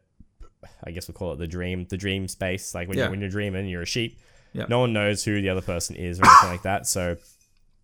[0.84, 3.06] I guess we'll call it the dream, the dream space, like when Yeah.
[3.06, 4.20] you're when you're dreaming, you're a sheep.
[4.54, 4.66] Yeah.
[4.68, 6.88] No one knows who the other person is or anything like that.
[6.88, 7.18] So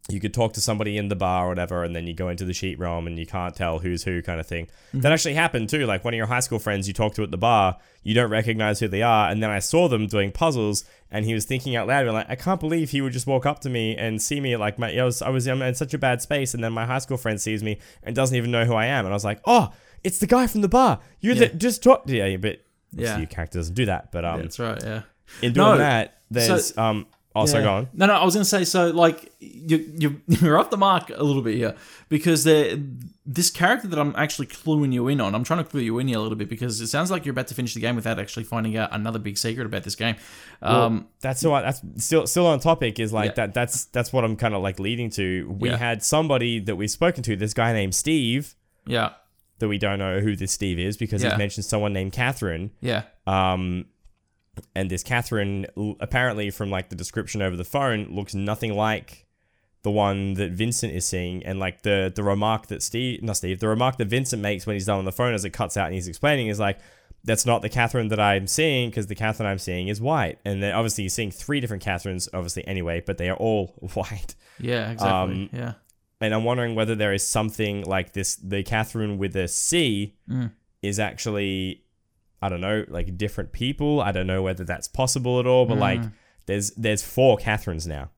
[0.07, 2.45] you could talk to somebody in the bar or whatever, and then you go into
[2.45, 4.65] the sheet realm and you can't tell who's who kind of thing.
[4.67, 4.99] Mm-hmm.
[4.99, 5.85] That actually happened too.
[5.87, 8.29] Like one of your high school friends you talk to at the bar, you don't
[8.29, 11.75] recognize who they are, and then I saw them doing puzzles, and he was thinking
[11.75, 14.21] out loud, and like, I can't believe he would just walk up to me and
[14.21, 16.63] see me like my, I was, I was I'm in such a bad space, and
[16.63, 19.13] then my high school friend sees me and doesn't even know who I am, and
[19.13, 20.99] I was like, oh, it's the guy from the bar.
[21.19, 21.47] You're Yeah.
[21.47, 22.59] the just talk, yeah, but
[22.91, 23.17] Yeah.
[23.17, 24.79] your character doesn't do that, but um, That's right.
[24.83, 25.01] Yeah.
[25.41, 27.63] in doing No, that, there's um, also Yeah.
[27.65, 27.87] go on.
[27.93, 28.13] No, no.
[28.13, 28.89] I was gonna say so.
[28.91, 31.75] Like you, you, you're off the mark a little bit here
[32.09, 32.77] because there,
[33.25, 35.35] this character that I'm actually cluing you in on.
[35.35, 37.31] I'm trying to clue you in here a little bit because it sounds like you're
[37.33, 40.15] about to finish the game without actually finding out another big secret about this game.
[40.61, 43.47] Um, that's what that's still still on topic is like Yeah.
[43.47, 45.53] that that's that's what I'm kind of like leading to.
[45.59, 45.77] We Yeah.
[45.77, 48.55] had somebody that we've spoken to, this guy named Steve,
[48.87, 49.09] yeah.
[49.59, 51.31] that we don't know who this Steve is because Yeah.
[51.31, 52.71] he's mentioned someone named Catherine.
[52.81, 53.03] Yeah.
[53.27, 53.85] Um,
[54.75, 55.65] and this Catherine,
[55.99, 59.25] apparently from like the description over the phone, looks nothing like
[59.83, 61.45] the one that Vincent is seeing.
[61.45, 64.75] And like the the remark that Steve, not Steve, the remark that Vincent makes when
[64.75, 66.79] he's done on the phone as it cuts out and he's explaining is like,
[67.23, 70.39] that's not the Catherine that I'm seeing because the Catherine I'm seeing is white.
[70.45, 74.35] And then obviously you're seeing three different Catherines, obviously anyway, but they are all white.
[74.59, 74.91] Yeah.
[74.91, 75.33] Exactly.
[75.43, 75.73] Um, yeah.
[76.21, 78.35] And I'm wondering whether there is something like this.
[78.37, 80.51] The Catherine with a C Mm.
[80.81, 81.83] is actually
[82.45, 84.01] I don't know, like different people.
[84.01, 86.01] I don't know whether that's possible at all, but like
[86.45, 88.09] there's there's four Catherines now.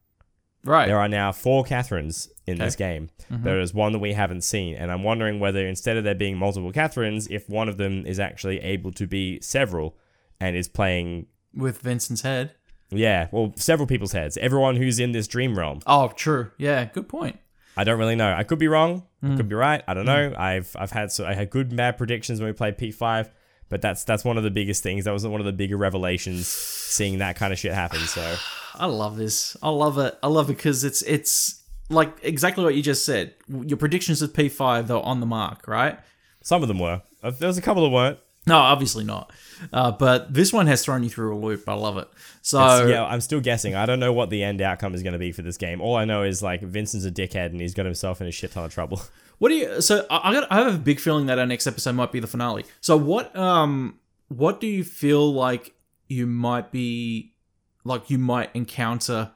[0.63, 0.87] Right.
[0.87, 3.09] There are now four Catherines in this game.
[3.31, 3.43] Mm-hmm.
[3.43, 6.37] There is one that we haven't seen, and I'm wondering whether instead of there being
[6.37, 9.95] multiple Catherines, if one of them is actually able to be several
[10.41, 12.51] and is playing, With Vincent's head.
[12.89, 14.35] yeah, well, several people's heads.
[14.37, 15.79] Everyone who's in this dream realm.
[15.87, 16.51] Oh, true.
[16.57, 17.37] Yeah, good point.
[17.77, 18.33] I don't really know.
[18.33, 19.03] I could be wrong.
[19.23, 19.37] I Mm.
[19.37, 19.83] could be right.
[19.87, 20.33] I don't know.
[20.37, 23.29] I've I've had so I had good and bad predictions when we played P5,
[23.69, 25.05] but that's that's one of the biggest things.
[25.05, 27.99] That was one of the bigger revelations seeing that kind of shit happen.
[28.01, 28.35] So
[28.75, 29.55] I love this.
[29.61, 30.17] I love it.
[30.21, 33.33] I love it because it's it's like exactly what you just said.
[33.47, 35.99] Your predictions of P5 they're on the mark, right?
[36.41, 37.01] some of them were.
[37.21, 38.19] Uh, There was a couple that weren't.
[38.47, 39.31] No, obviously not.
[39.73, 41.67] Uh, but this one has thrown you through a loop.
[41.67, 42.07] I love it.
[42.41, 43.75] So It's- yeah, I'm still guessing.
[43.75, 45.81] I don't know what the end outcome is going to be for this game.
[45.81, 48.51] All I know is like Vincent's a dickhead and he's got himself in a shit
[48.51, 49.01] ton of trouble.
[49.39, 49.81] What do you?
[49.81, 50.51] So I I got.
[50.51, 52.65] I have a big feeling that our next episode might be the finale.
[52.81, 53.35] So what?
[53.35, 55.75] Um, what do you feel like
[56.07, 57.35] you might be,
[57.83, 59.29] like you might encounter,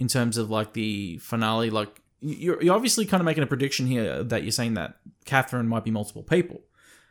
[0.00, 1.70] in terms of like the finale?
[1.70, 5.68] Like you're you're obviously kind of making a prediction here that you're saying that Catherine
[5.68, 6.62] might be multiple people.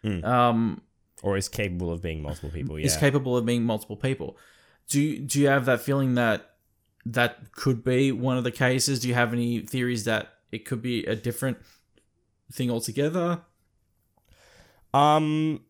[0.03, 0.25] Mm.
[0.25, 0.81] Um,
[1.23, 2.77] or is capable of being multiple people.
[2.79, 2.85] Yeah.
[2.85, 4.37] is capable of being multiple people.
[4.89, 6.51] Do you, do you have that feeling that
[7.05, 8.99] that could be one of the cases?
[8.99, 11.57] Do you have any theories that it could be a different
[12.51, 13.41] thing altogether?
[14.93, 15.61] Um,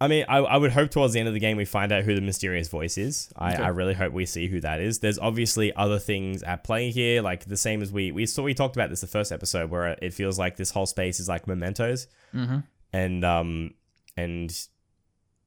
[0.00, 2.04] I mean, I, I would hope towards the end of the game we find out
[2.04, 3.32] who the mysterious voice is.
[3.36, 3.62] I, Okay.
[3.62, 4.98] I really hope we see who that is.
[5.00, 8.42] There's obviously other things at play here, like the same as we we saw.
[8.42, 11.28] We talked about this the first episode, where it feels like this whole space is
[11.28, 12.58] like mementos, Mm-hmm.
[12.92, 13.74] and um
[14.22, 14.66] and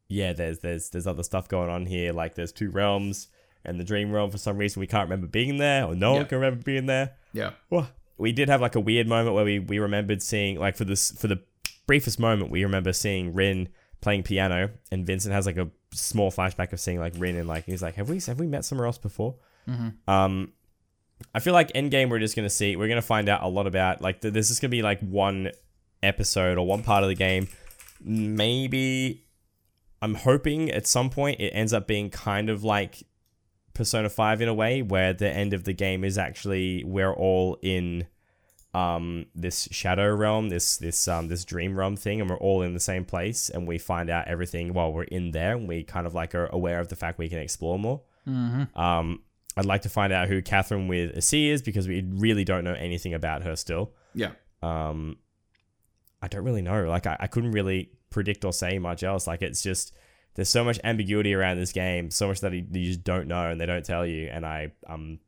[0.08, 2.14] yeah, there's there's there's other stuff going on here.
[2.14, 3.28] Like there's two realms,
[3.66, 6.18] and the dream realm for some reason we can't remember being there, or no Yeah.
[6.20, 7.14] one can remember being there.
[7.34, 7.52] Yeah.
[7.70, 10.86] Well, we did have like a weird moment where we we remembered seeing like for
[10.86, 11.42] this for the
[11.88, 13.70] briefest moment we remember seeing Rin
[14.02, 17.66] playing piano, and Vincent has like a small flashback of seeing like Rin and like
[17.66, 19.36] he's like, have we have we met somewhere else before?
[19.68, 20.10] Mm-hmm.
[20.10, 20.52] Um,
[21.34, 24.02] I feel like Endgame we're just gonna see we're gonna find out a lot about
[24.02, 25.52] like th- there's just gonna be like one
[26.04, 27.48] episode or one part of the game,
[28.04, 29.26] maybe.
[30.02, 33.04] I'm hoping at some point it ends up being kind of like
[33.74, 37.58] Persona 5 in a way, where the end of the game is actually we're all
[37.62, 38.08] in
[38.74, 42.74] um this shadow realm, this this um this dream realm thing, and we're all in
[42.74, 46.08] the same place and we find out everything while we're in there and we kind
[46.08, 48.02] of like are aware of the fact we can explore more.
[48.28, 48.78] Mm-hmm.
[48.80, 49.22] Um
[49.56, 52.64] I'd like to find out who Catherine with a C is because we really don't
[52.64, 53.94] know anything about her still.
[54.16, 54.32] Yeah.
[54.62, 55.18] Um
[56.24, 56.86] I don't really know.
[56.88, 59.28] Like I, I couldn't really predict or say much else.
[59.28, 59.94] Like it's just
[60.36, 63.60] there's so much ambiguity around this game, so much that you just don't know and
[63.60, 64.30] they don't tell you.
[64.32, 65.20] And I um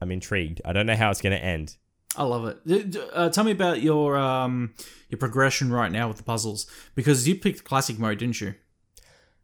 [0.00, 0.62] I'm intrigued.
[0.64, 1.76] I don't know how it's gonna end.
[2.16, 2.96] I love it.
[3.12, 4.72] Uh, tell me about your um
[5.10, 8.54] your progression right now with the puzzles because you picked classic mode, didn't you?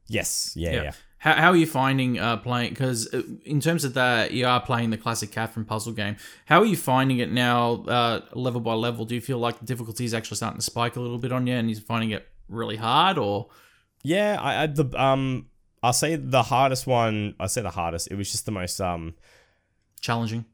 [0.08, 0.82] Yes, yeah, Yeah.
[0.82, 0.92] yeah.
[1.26, 2.70] How, how are you finding uh, playing?
[2.70, 3.06] Because
[3.44, 6.16] in terms of that, you are playing the classic Catherine puzzle game.
[6.44, 9.04] How are you finding it now, uh, level by level?
[9.04, 11.48] Do you feel like the difficulty is actually starting to spike a little bit on
[11.48, 13.48] you, and you're finding it really hard, or
[14.04, 15.46] Yeah, I, I the um
[15.82, 17.34] I'll say the hardest one.
[17.40, 18.06] I say the hardest.
[18.08, 19.14] It was just the most um
[20.00, 20.44] challenging?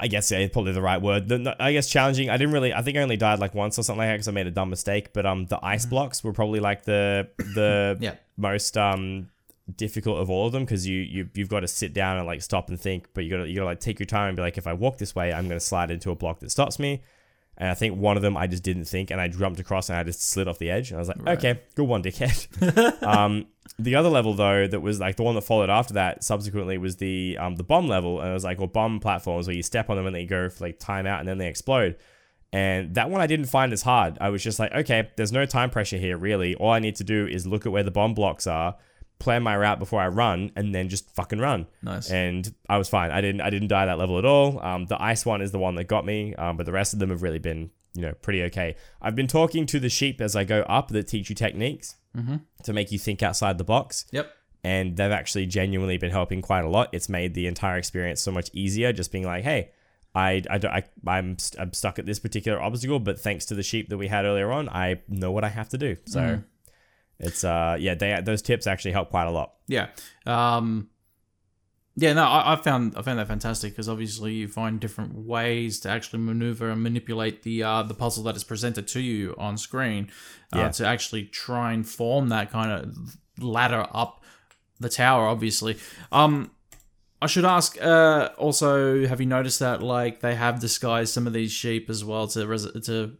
[0.00, 1.28] I guess yeah, probably the right word.
[1.28, 2.30] The, I guess challenging.
[2.30, 2.72] I didn't really.
[2.72, 4.50] I think I only died like once or something like that because I made a
[4.50, 5.12] dumb mistake.
[5.12, 8.14] But um, the ice blocks were probably like the the Yeah.
[8.38, 9.28] most um
[9.76, 12.42] difficult of all of them because you you you've got to sit down and like
[12.42, 13.08] stop and think.
[13.14, 14.66] But you got to you got to like take your time and be like, if
[14.66, 17.02] I walk this way, I'm gonna slide into a block that stops me.
[17.60, 19.98] And I think one of them I just didn't think, and I jumped across and
[19.98, 20.90] I just slid off the edge.
[20.90, 21.38] And I was like, Right.
[21.38, 23.02] okay, good one, dickhead.
[23.02, 23.46] um,
[23.80, 26.96] the other level though, that was like the one that followed after that, subsequently was
[26.96, 29.90] the um the bomb level, and it was like or bomb platforms where you step
[29.90, 31.96] on them and they go for like time out and then they explode.
[32.52, 34.16] And that one I didn't find as hard.
[34.20, 36.54] I was just like, okay, there's no time pressure here really.
[36.54, 38.76] All I need to do is look at where the bomb blocks are,
[39.18, 42.10] plan my route before I run, and then just fucking run Nice.
[42.10, 43.10] and I was fine.
[43.10, 44.60] I didn't I didn't die that level at all.
[44.64, 46.98] Um, the ice one is the one that got me, um, but the rest of
[46.98, 48.76] them have really been you know pretty okay.
[49.02, 52.36] I've been talking to the sheep as I go up that teach you techniques Mm-hmm.
[52.64, 54.32] to make you think outside the box, Yep.
[54.64, 56.88] and they've actually genuinely been helping quite a lot.
[56.92, 58.92] It's made the entire experience so much easier.
[58.92, 59.70] Just being like, hey.
[60.14, 60.56] I, I,
[61.06, 63.98] I I'm, st- I'm stuck at this particular obstacle, but thanks to the sheep that
[63.98, 65.96] we had earlier on, I know what I have to do.
[66.06, 66.44] So Mhm.
[67.20, 69.54] It's, uh, yeah, they, those tips actually help quite a lot.
[69.66, 69.88] Yeah.
[70.26, 70.88] Um,
[71.96, 75.80] yeah, no, I, I found I found that fantastic because obviously you find different ways
[75.80, 79.58] to actually maneuver and manipulate the uh, the puzzle that is presented to you on
[79.58, 80.08] screen
[80.54, 80.68] uh, Yeah.
[80.70, 84.22] to actually try and form that kind of ladder up
[84.78, 85.26] the tower.
[85.26, 85.76] Obviously,
[86.12, 86.52] um,
[87.20, 87.76] I should ask.
[87.82, 92.04] Uh, also, have you noticed that like they have disguised some of these sheep as
[92.04, 93.16] well to res- to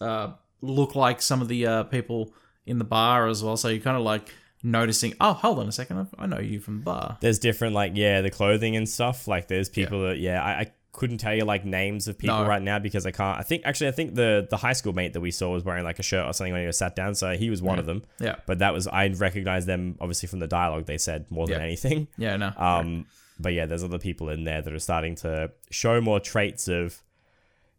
[0.00, 2.32] uh, look like some of the uh, people
[2.66, 3.56] in the bar as well?
[3.56, 6.78] So you're kind of like noticing, oh, hold on a second, I know you from
[6.78, 7.18] the bar.
[7.20, 9.26] There's different like yeah, the clothing and stuff.
[9.28, 12.46] Like there's people that yeah, I, I couldn't tell you like names of people No.
[12.46, 13.38] right now because I can't.
[13.38, 15.84] I think actually I think the the high school mate that we saw was wearing
[15.84, 17.86] like a shirt or something when he was sat down, so he was one of
[17.86, 18.04] them.
[18.20, 18.36] Yeah.
[18.46, 21.64] But that was I recognized them obviously from the dialogue they said more than Yeah.
[21.64, 22.08] anything.
[22.18, 22.52] Yeah, no.
[22.56, 23.06] Um,
[23.40, 27.02] but yeah, there's other people in there that are starting to show more traits of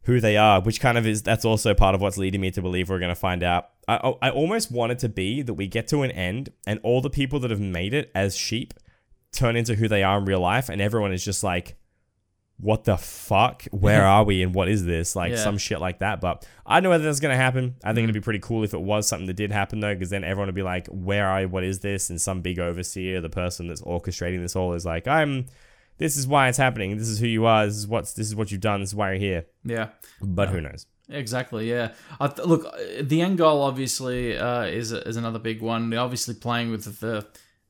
[0.04, 2.62] who they are, which kind of is that's also part of what's leading me to
[2.62, 3.70] believe we're going to find out.
[3.88, 6.80] I, oh, I almost want it to be that we get to an end and
[6.84, 8.74] all the people that have made it as sheep
[9.32, 11.76] turn into who they are in real life, and everyone is just like,
[12.58, 13.64] "What the fuck?
[13.72, 14.44] Where are we?
[14.44, 15.38] And what is this?" Like Yeah.
[15.38, 16.20] some shit like that.
[16.22, 17.76] But I don't know whether that's going to happen.
[17.84, 18.10] I think mm.
[18.10, 20.48] it'd be pretty cool if it was something that did happen though, because then everyone
[20.48, 21.48] would be like, "Where are you?
[21.48, 25.08] What is this?" And some big overseer, the person that's orchestrating this all, is like,
[25.08, 25.46] "I'm."
[25.98, 26.98] This is why it's happening.
[26.98, 27.66] This is who you are.
[27.66, 28.14] This is what's.
[28.14, 28.80] This is what you've done.
[28.82, 29.46] This is why you're here.
[29.64, 29.90] yeah.
[30.22, 30.86] But who knows?
[31.10, 31.70] Exactly.
[31.70, 31.94] Yeah.
[32.20, 32.66] I th- look,
[33.02, 35.90] the end goal obviously uh, is is another big one.
[35.90, 37.28] They're obviously playing with the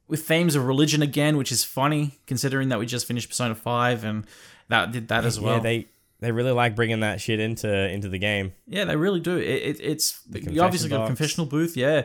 [0.08, 4.04] with themes of religion again, which is funny considering that we just finished Persona Five
[4.04, 4.26] and
[4.70, 5.56] that did that as well.
[5.56, 5.88] Yeah, they
[6.20, 8.54] they really like bringing that shit into into the game.
[8.68, 9.38] Yeah, they really do.
[9.38, 11.76] It, it, it's you obviously got a confessional booth.
[11.76, 12.04] Yeah,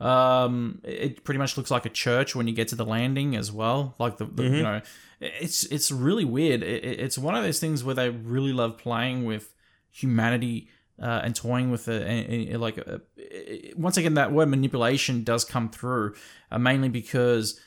[0.00, 3.52] um, it pretty much looks like a church when you get to the landing as
[3.52, 3.94] well.
[3.98, 4.54] Like the, the Mm-hmm.
[4.54, 4.80] you know,
[5.20, 6.62] it's it's really weird.
[6.62, 9.54] It, it- it's one of those things where they really love playing with
[9.90, 10.68] humanity
[11.00, 12.58] uh, and toying with it.
[12.58, 16.14] Like uh, it- once again, that word manipulation does come through,
[16.50, 17.60] uh, mainly because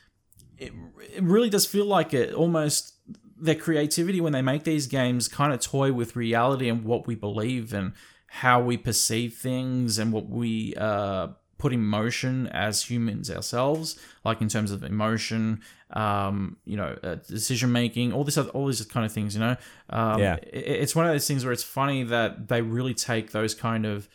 [0.57, 0.71] it,
[1.15, 2.93] it really does feel like it almost
[3.39, 7.15] their creativity when they make these games kind of toy with reality and what we
[7.15, 7.91] believe and
[8.27, 11.27] how we perceive things and what we uh,
[11.63, 13.97] put in motion as humans ourselves,
[14.27, 15.61] like in terms of emotion,
[16.03, 19.33] um, you know, uh, decision making, all this, other, all these kind of things.
[19.35, 19.55] You know,
[19.89, 20.35] um, Yeah.
[20.59, 23.85] it- it's one of those things where it's funny that they really take those kind
[23.85, 24.07] of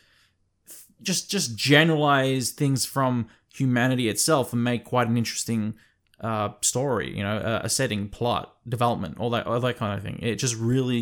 [1.01, 3.27] just just generalize things from
[3.59, 5.73] humanity itself and make quite an interesting
[6.21, 7.15] uh, story.
[7.17, 10.19] You know, a, a setting, plot, development, all that, all that kind of thing.
[10.21, 11.01] It just really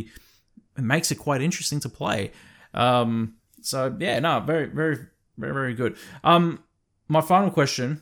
[0.77, 2.31] it makes it quite interesting to play.
[2.73, 4.97] Um, so yeah, no, very, very,
[5.37, 5.97] very, very good.
[6.23, 6.63] Um,
[7.07, 8.01] my final question.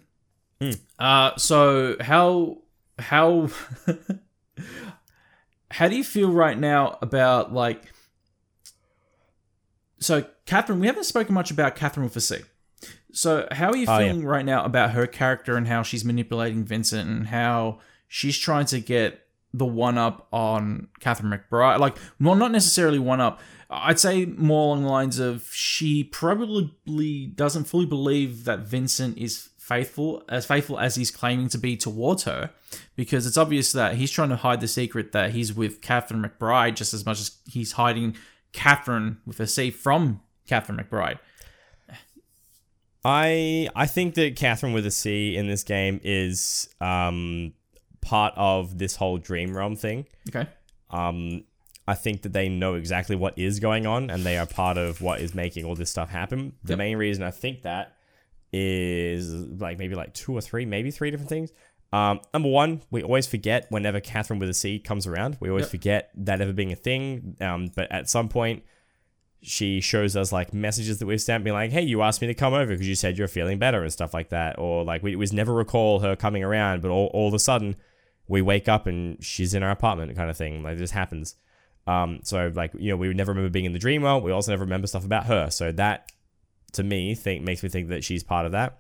[0.98, 2.58] Uh, so how
[2.98, 3.50] how
[5.72, 7.92] how do you feel right now about like
[10.00, 10.80] so Catherine?
[10.80, 12.38] We haven't spoken much about Catherine with a C.
[13.12, 14.08] So how are you Oh, yeah.
[14.12, 18.66] feeling right now about her character and how she's manipulating Vincent and how she's trying
[18.68, 19.25] to get
[19.58, 21.80] the one up on Katherine McBride?
[21.80, 23.40] Like, well, not necessarily one up.
[23.70, 29.50] I'd say more along the lines of she probably doesn't fully believe that Vincent is
[29.58, 32.52] faithful as faithful as he's claiming to be towards her
[32.96, 36.76] because it's obvious that he's trying to hide the secret that he's with Katherine McBride
[36.76, 38.16] just as much as he's hiding
[38.54, 41.18] Catherine with a C from Katherine McBride.
[43.04, 47.54] I I think that Catherine with a C in this game is um
[48.06, 50.06] part of this whole dream realm thing.
[50.30, 50.48] Okay.
[50.92, 51.44] Um,
[51.88, 55.02] I think that they know exactly what is going on, and they are part of
[55.02, 56.54] what is making all this stuff happen.
[56.64, 56.78] The Yep.
[56.78, 57.92] main reason I think that
[58.54, 61.52] is like maybe like two or three, maybe three different things.
[61.94, 65.38] Um, number one, we always forget whenever Catherine with a C comes around.
[65.40, 65.72] We always Yep.
[65.72, 67.36] forget that ever being a thing.
[67.40, 68.64] Um, but at some point,
[69.42, 72.34] she shows us like messages that we've sent, being like, "Hey, you asked me to
[72.34, 75.14] come over because you said you're feeling better and stuff like that," or like we
[75.14, 77.76] always never recall her coming around, but all, all of a sudden
[78.28, 80.64] we wake up and she's in our apartment, kind of thing.
[80.64, 81.36] Like this happens.
[81.88, 84.24] Um, so like you know we never remember being in the dream world.
[84.24, 85.50] We also never remember stuff about her.
[85.50, 86.12] So that
[86.74, 88.80] to me think makes me think that she's part of that.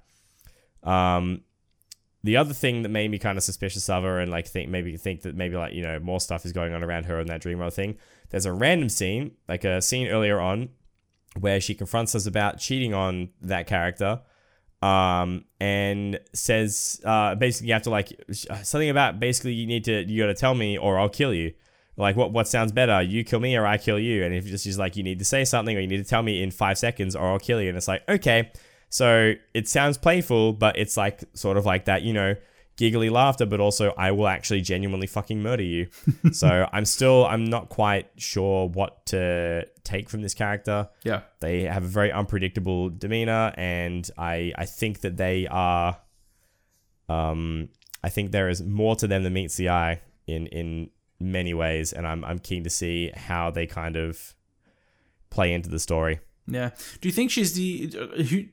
[0.84, 1.42] Um,
[2.24, 4.98] the other thing that made me kind of suspicious of her and like think maybe
[4.98, 7.42] think that maybe like you know more stuff is going on around her in that
[7.42, 7.98] dream world thing.
[8.32, 10.70] There's a random scene, like a scene earlier on,
[11.40, 14.22] where she confronts us about cheating on that character,
[14.86, 20.04] um, and says uh, basically you have to like something about basically you need to
[20.04, 21.54] you got to tell me or I'll kill you.
[21.98, 24.24] Like what what sounds better, you kill me or I kill you?
[24.24, 26.22] And if just she's like you need to say something or you need to tell
[26.22, 28.52] me in five seconds or I'll kill you, and it's like okay,
[28.90, 32.36] so it sounds playful, but it's like sort of like that, you know,
[32.78, 35.88] giggly laughter, but also I will actually genuinely fucking murder you.
[36.32, 40.90] so I'm still I'm not quite sure what to take from this character.
[41.04, 41.22] Yeah.
[41.40, 45.98] They have a very unpredictable demeanor, and I I think that they are.
[47.08, 47.70] Um,
[48.04, 51.94] I think there is more to them than meets the eye in in many ways,
[51.94, 54.36] and I'm I'm keen to see how they kind of
[55.30, 56.20] play into the story.
[56.48, 56.72] Yeah.
[57.02, 57.88] Do you think she's the
[58.30, 58.46] who?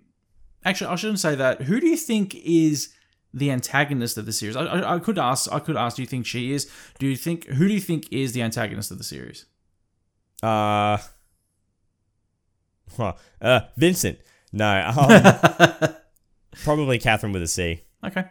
[0.65, 1.63] Actually, I shouldn't say that.
[1.63, 2.95] Who do you think is
[3.35, 4.57] the antagonist of the series?
[4.57, 5.51] I, I, I could ask.
[5.53, 5.97] I could ask.
[5.97, 6.71] Do you think she is?
[6.99, 9.47] Do you think who do you think is the antagonist of the series?
[10.43, 10.99] Uh,
[12.97, 14.19] huh, uh Vincent.
[14.53, 14.93] No,
[15.81, 15.95] um,
[16.63, 17.83] probably Catherine with a C.
[18.05, 18.25] Okay.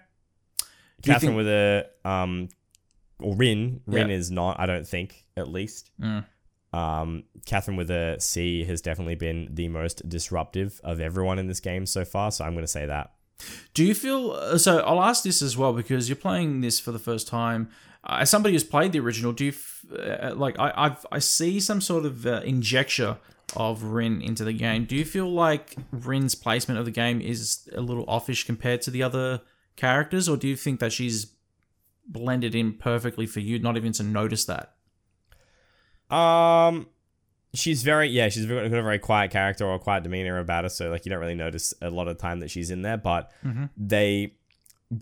[1.01, 2.49] Catherine think- with a um,
[3.19, 3.81] or Rin.
[3.85, 4.15] Rin Yeah.
[4.15, 4.59] is not.
[4.59, 5.89] I don't think at least.
[5.99, 6.25] Mm.
[6.73, 11.59] Um, Catherine with a C has definitely been the most disruptive of everyone in this
[11.59, 12.31] game so far.
[12.31, 13.11] So I'm going to say that.
[13.73, 14.79] Do you feel uh, so?
[14.79, 17.69] I'll ask this as well because you're playing this for the first time.
[18.03, 19.53] Uh, as somebody who's played the original, do you
[19.97, 20.57] uh, like?
[20.59, 23.15] I I've, I see some sort of uh, injection
[23.55, 24.85] of Rin into the game.
[24.85, 28.91] Do you feel like Rin's placement of the game is a little offish compared to
[28.91, 29.41] the other
[29.75, 31.33] characters, or do you think that she's
[32.07, 34.73] blended in perfectly for you, not even to notice that?
[36.13, 36.87] Um,
[37.53, 38.29] she's very yeah.
[38.29, 40.69] She's got a very quiet character or a quiet demeanor about her.
[40.69, 42.97] So like you don't really notice a lot of time that she's in there.
[42.97, 43.31] But
[43.77, 44.33] they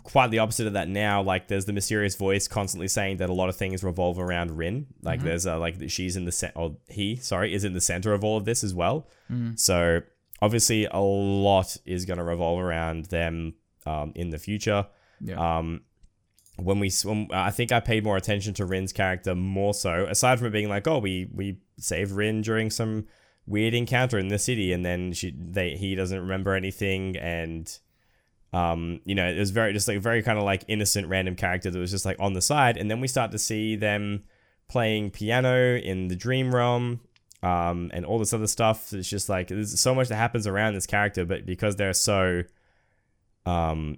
[0.04, 1.22] quite the opposite of that now.
[1.22, 4.88] Like there's the mysterious voice constantly saying that a lot of things revolve around Rin.
[5.02, 8.14] Like there's a like she's in the cent or he sorry is in the center
[8.14, 9.08] of all of this as well.
[9.56, 10.02] So
[10.42, 14.88] obviously a lot is going to revolve around them um, in the future.
[15.22, 15.58] Yeah.
[15.58, 15.82] Um,
[16.64, 20.40] when we when, I think I paid more attention to Rin's character more so, aside
[20.40, 23.08] from it being like, oh, we we saved Rin during some
[23.46, 27.80] weird encounter in the city, and then she they he doesn't remember anything, and
[28.54, 31.70] um, you know, it was very just like very kind of like innocent random character
[31.72, 34.24] that was just like on the side, and then we start to see them
[34.68, 37.02] playing piano in the dream realm.
[37.42, 38.92] Um, and all this other stuff.
[38.92, 42.44] It's just like there's so much that happens around this character, but because they're so
[43.46, 43.98] um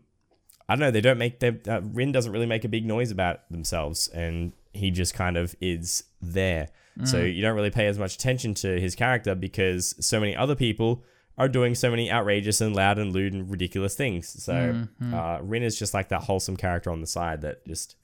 [0.71, 0.91] I don't know.
[0.91, 4.53] They don't make their uh, Rin doesn't really make a big noise about themselves, and
[4.71, 6.69] he just kind of is there.
[7.03, 10.55] So you don't really pay as much attention to his character because so many other
[10.55, 11.03] people
[11.37, 14.43] are doing so many outrageous and loud and lewd and ridiculous things.
[14.43, 17.95] So uh, Rin is just like that wholesome character on the side that just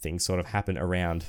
[0.00, 1.24] things sort of happen around.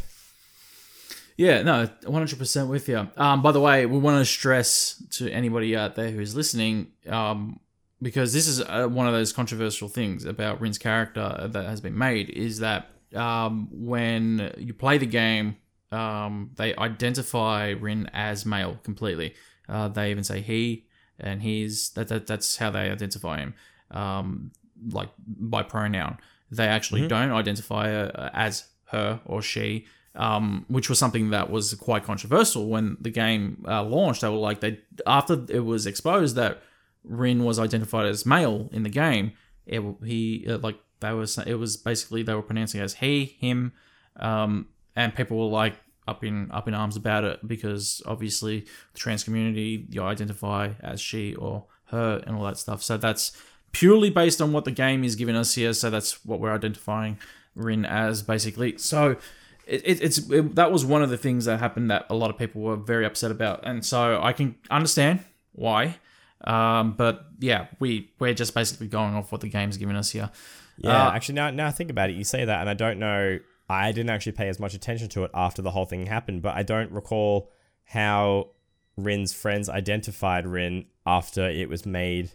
[1.37, 3.07] Yeah, no, one hundred percent with you.
[3.17, 7.59] Um, by the way, we want to stress to anybody out there who's listening, um,
[8.01, 11.97] because this is uh, one of those controversial things about Rin's character that has been
[11.97, 15.57] made is that um, when you play the game,
[15.91, 19.33] um, they identify Rin as male completely.
[19.67, 20.85] Uh, they even say he
[21.19, 23.53] and he's that, that that's how they identify him,
[23.91, 24.51] um,
[24.91, 26.17] like by pronoun.
[26.51, 29.85] They actually don't identify her as her or she
[30.17, 34.21] um, which was something that was quite controversial when the game uh, launched.
[34.21, 36.61] They were like, they after it was exposed that
[37.07, 39.33] Rin was identified as male in the game.
[39.65, 43.73] It he uh, like they was it was basically they were pronouncing as he him,
[44.17, 45.75] um, and people were like
[46.07, 48.61] up in up in arms about it because obviously
[48.93, 52.81] the trans community you identify as she or her and all that stuff.
[52.81, 53.31] So that's
[53.71, 55.73] purely based on what the game is giving us here.
[55.73, 57.19] So that's what we're identifying
[57.55, 58.77] Rin as basically.
[58.77, 59.17] So
[59.65, 62.29] it, it, it's it, that was one of the things that happened that a lot
[62.29, 65.19] of people were very upset about, and so I can understand
[65.51, 65.97] why.
[66.43, 70.29] Um, but yeah, we we're just basically going off what the game's giving us here.
[70.77, 72.99] Yeah, Uh, actually, now now I think about it, you say that, and I don't
[72.99, 73.39] know.
[73.69, 76.55] I didn't actually pay as much attention to it after the whole thing happened, but
[76.55, 77.51] I don't recall
[77.83, 78.51] how
[78.95, 82.31] Rin's friends identified Rin after it was made.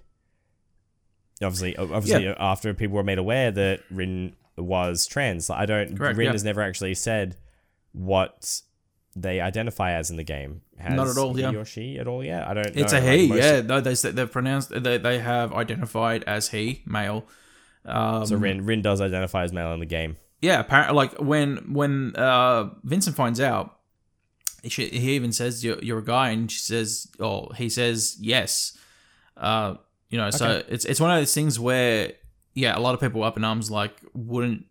[1.42, 5.96] Obviously, obviously, after people were made aware that Rin was trans, I don't.
[5.96, 6.32] Correct, Rin yeah.
[6.32, 7.36] has never actually said
[7.92, 8.60] what
[9.14, 10.62] they identify as in the game.
[10.78, 11.54] Has Not at all, He yeah.
[11.54, 12.24] or she at all?
[12.24, 12.74] Yeah, I don't.
[12.76, 12.98] It's know.
[12.98, 13.60] a he, yeah.
[13.60, 17.24] No, They they've pronounced they they have identified as he male.
[17.84, 20.16] Um, So Rin Rin does identify as male in the game.
[20.40, 23.78] yeah, apparently, like when when uh, Vincent finds out,
[24.66, 28.76] she, he even says you're, you're a guy, and she says, oh, he says yes.
[29.36, 29.74] Uh,
[30.08, 32.12] you know, so it's it's one of those things where
[32.54, 34.66] yeah, a lot of people up in arms like, wouldn't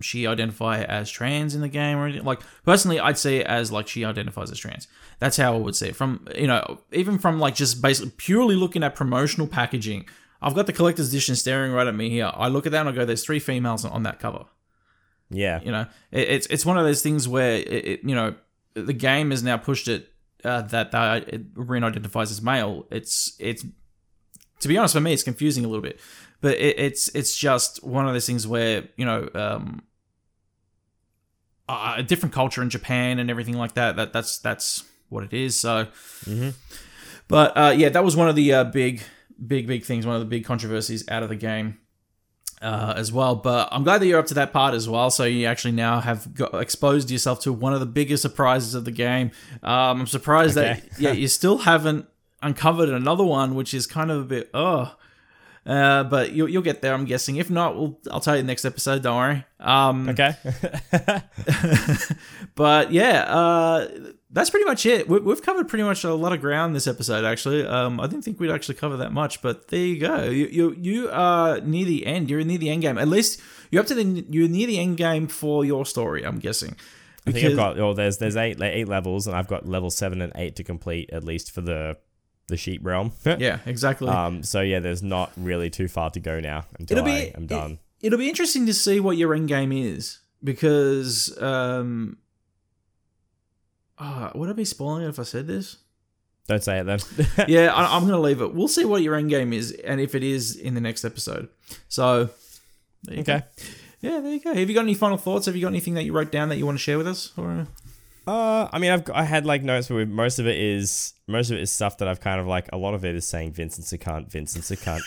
[0.00, 2.24] she identify as trans in the game or anything?
[2.24, 4.88] Like personally, I'd see it as like she identifies as trans.
[5.18, 5.96] That's how I would see it.
[5.96, 10.06] From you know, even from like just basically purely looking at promotional packaging.
[10.42, 12.30] I've got the collector's edition staring right at me here.
[12.34, 14.46] I look at that and I go, "There's three females on that cover."
[15.30, 18.34] Yeah, You know, it, it's it's one of those things where it, it you know
[18.74, 20.10] the game has now pushed it
[20.44, 22.86] uh, that that it, Rin identifies as male.
[22.90, 23.64] It's it's
[24.60, 26.00] to be honest for me, it's confusing a little bit,
[26.40, 29.82] but it, it's it's just one of those things where you know um,
[31.70, 33.96] a a different culture in Japan and everything like that.
[33.96, 35.56] That that's that's what it is.
[35.56, 35.86] So,
[36.26, 36.54] Mhm.
[37.28, 39.02] but uh, yeah, that was one of the uh, big
[39.46, 40.06] big big things.
[40.06, 41.78] One of the big controversies out of the game
[42.62, 43.34] uh, as well.
[43.36, 45.10] But I'm glad that you're up to that part as well.
[45.10, 48.84] So you actually now have got, exposed yourself to one of the biggest surprises of
[48.84, 49.30] the game.
[49.62, 50.80] Um, I'm surprised Okay.
[50.90, 52.06] that yeah you still haven't
[52.42, 54.94] uncovered another one, which is kind of a bit oh.
[55.66, 57.36] Uh, but you'll, you'll get there, I'm guessing.
[57.36, 59.02] If not, we'll, I'll tell you next episode.
[59.02, 59.44] Don't worry.
[59.60, 60.34] Um, Okay.
[62.54, 63.88] but yeah, uh,
[64.30, 65.08] that's pretty much it.
[65.08, 67.24] We, we've covered pretty much a lot of ground this episode.
[67.24, 70.24] Actually, um, I didn't think we'd actually cover that much, but there you go.
[70.24, 72.30] You you, you are near the end.
[72.30, 72.96] You're near the end game.
[72.96, 73.40] At least
[73.70, 76.24] you're up to the you're near the end game for your story.
[76.24, 76.76] I'm guessing.
[77.26, 79.90] I think I've got well, there's there's eight like, eight levels, and I've got level
[79.90, 81.96] seven and eight to complete at least for the
[82.50, 83.12] the sheep realm.
[83.24, 84.08] yeah, exactly.
[84.08, 84.42] Um.
[84.42, 87.46] So yeah, there's not really too far to go now until It'll be- I am
[87.46, 87.78] done.
[88.02, 92.18] It'll be interesting to see what your end game is because um.
[93.98, 95.76] Uh, would I be spoiling it if I said this?
[96.48, 97.00] Don't say it then.
[97.48, 98.54] yeah, I, I'm going to leave it.
[98.54, 101.48] We'll see what your end game is, and if it is in the next episode.
[101.88, 102.30] So,
[103.04, 103.34] there you go.
[103.34, 103.44] okay.
[104.00, 104.54] Yeah, there you go.
[104.54, 105.44] Have you got any final thoughts?
[105.46, 107.32] Have you got anything that you wrote down that you want to share with us?
[107.36, 107.66] Or
[108.30, 111.56] Uh, I mean, I've I had like notes, but most of it is most of
[111.56, 112.68] it is stuff that I've kind of like.
[112.72, 115.02] A lot of it is saying Vincent's a cunt, Vincent's a cunt.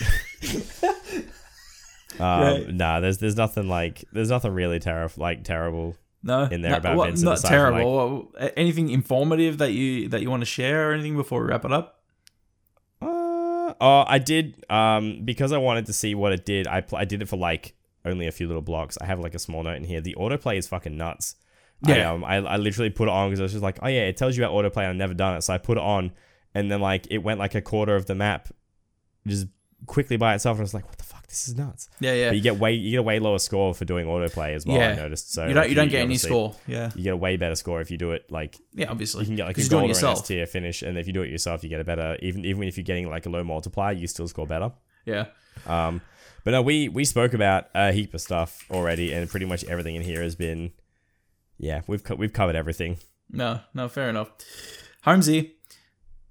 [2.20, 2.68] um, Right.
[2.74, 5.96] Nah, there's there's nothing like there's nothing really terrible like terrible.
[6.22, 8.34] no, In there No, about what- Vincent, Not from, terrible.
[8.56, 11.72] Anything informative that you that you want to share or anything before we wrap it
[11.72, 12.02] up?
[13.00, 14.64] Uh, oh, I did.
[14.70, 16.66] Um, because I wanted to see what it did.
[16.66, 18.98] I pl- I did it for like only a few little blocks.
[19.00, 20.00] I have like a small note in here.
[20.02, 21.36] The autoplay is fucking nuts.
[21.86, 22.10] Yeah.
[22.10, 24.02] I, um, I, I literally put it on because I was just like, oh yeah,
[24.02, 24.88] it tells you about autoplay.
[24.88, 26.12] I've never done it, so I put it on,
[26.54, 28.48] and then like it went like a quarter of the map,
[29.26, 29.46] just
[29.86, 31.90] quickly by itself, and I was like, what the fuck, this is nuts.
[32.00, 32.28] Yeah, yeah.
[32.30, 34.78] But you get way you get a way lower score for doing autoplay as well.
[34.78, 34.90] Yeah.
[34.92, 35.32] I noticed.
[35.32, 36.54] So you don't like, you don't get any score.
[36.66, 38.90] Yeah, You get a way better score if you do it like yeah.
[38.90, 40.80] Obviously, you can get like a 'Cause you're doing gold or an S tier finish,
[40.82, 42.16] and if you do it yourself, you get a better.
[42.22, 44.72] Even even if you're getting like a low multiplier, you still score better.
[45.04, 45.26] Yeah,
[45.66, 46.00] Um,
[46.44, 49.96] but no, we we spoke about a heap of stuff already, and pretty much everything
[49.96, 50.72] in here has been,
[51.58, 52.98] yeah, we've co- we've covered everything.
[53.30, 53.88] no, no.
[53.88, 54.30] Fair enough.
[55.02, 55.54] Holmesy,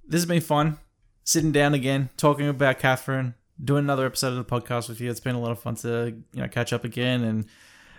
[0.08, 0.80] this has been fun.
[1.24, 5.10] Sitting down again, talking about Catherine, doing another episode of the podcast with you.
[5.10, 7.46] It's been a lot of fun to you know catch up again, and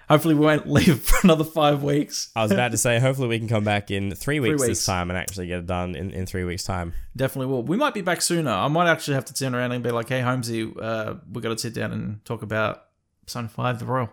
[0.09, 2.31] hopefully we won't leave for another five weeks.
[2.37, 4.67] I was about to say, hopefully we can come back in three weeks, weeks.
[4.67, 6.93] this time and actually get it done in, in three weeks' time.
[7.17, 7.63] Definitely will.
[7.63, 8.51] We might be back sooner.
[8.51, 11.51] I might actually have to turn around and be like, "Hey, Holmesy, uh, we got
[11.51, 12.85] to sit down and talk about
[13.25, 14.11] Persona Five: The Royal."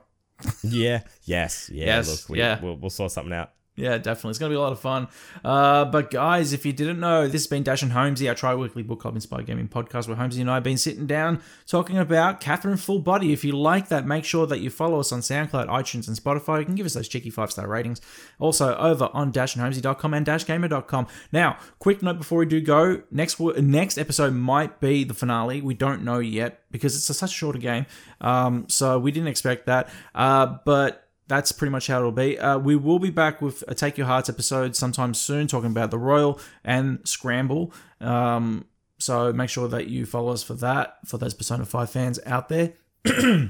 [0.64, 1.02] Yeah.
[1.26, 1.70] Yes.
[1.72, 1.86] Yeah.
[1.86, 2.60] Yes, Look, we, yeah.
[2.62, 3.52] We'll, we'll sort something out.
[3.82, 4.30] Yeah, definitely.
[4.30, 5.08] It's going to be a lot of fun.
[5.44, 8.84] Uh, but guys, if you didn't know, this has been Dash and Holmesy, our tri-weekly
[8.84, 12.40] book club inspired gaming podcast where Holmesy and I have been sitting down talking about
[12.40, 13.34] Catherine Full Body.
[13.34, 16.60] If you like that, make sure that you follow us on SoundCloud, iTunes, and Spotify.
[16.60, 18.02] You can give us those cheeky five-star ratings.
[18.38, 21.08] Also over on dashandholmesy.com and dashgamer.com.
[21.32, 25.60] Now, quick note before we do go, next next episode might be the finale.
[25.60, 27.88] We don't know yet because it's a, such a shorter game.
[28.20, 29.90] Um, so we didn't expect that.
[30.14, 32.38] Uh, but that's pretty much how it'll be.
[32.38, 35.90] Uh, we will be back with a Take Your Hearts episode sometime soon, talking about
[35.90, 37.74] the Royal and Scramble.
[38.02, 38.66] Um,
[39.00, 42.50] so make sure that you follow us for that, for those Persona 5 fans out
[42.50, 42.74] there.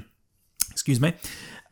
[0.70, 1.14] Excuse me.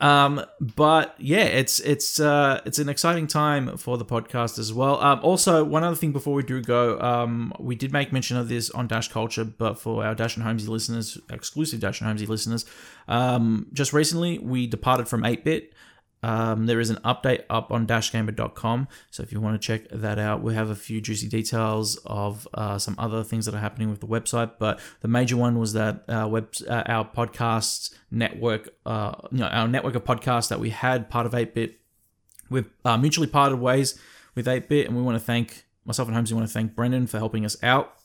[0.01, 5.01] Um, but yeah, it's it's uh, it's an exciting time for the podcast as well.
[5.01, 8.49] Um, also, one other thing before we do go, um, we did make mention of
[8.49, 12.27] this on Dash Culture, but for our Dash and Holmesy listeners, exclusive Dash and Holmesy
[12.27, 12.65] listeners,
[13.07, 15.73] um, just recently we departed from 8-bit.
[16.23, 18.89] Um, there is an update up on dashgamer.com.
[19.11, 22.47] So if you want to check that out, we have a few juicy details of
[22.55, 24.53] uh, some other things that are happening with the website.
[24.59, 29.47] But the major one was that our web, uh, our podcast network, uh, you know,
[29.47, 31.75] our network of podcasts that we had part of 8bit,
[32.51, 33.99] we've uh, mutually parted ways
[34.35, 37.07] with 8bit, and we want to thank myself and Holmes, we want to thank Brendan
[37.07, 38.00] for helping us out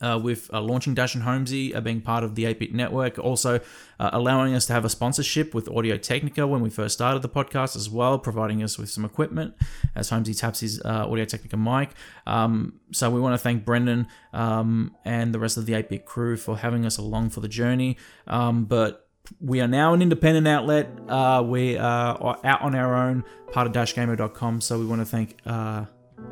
[0.00, 3.60] uh, with uh, launching Dash and Holmesy, uh, being part of the 8-Bit network, also
[3.98, 7.28] uh, allowing us to have a sponsorship with Audio Technica when we first started the
[7.28, 9.54] podcast as well, providing us with some equipment
[9.94, 11.90] as Holmesy taps his uh, Audio Technica mic.
[12.26, 16.36] Um, so we want to thank Brendan um, and the rest of the 8-Bit crew
[16.36, 17.96] for having us along for the journey.
[18.26, 19.06] Um, but
[19.40, 20.90] we are now an independent outlet.
[21.08, 24.60] Uh, we are out on our own, part of dashgamer.com.
[24.60, 25.36] So we want to thank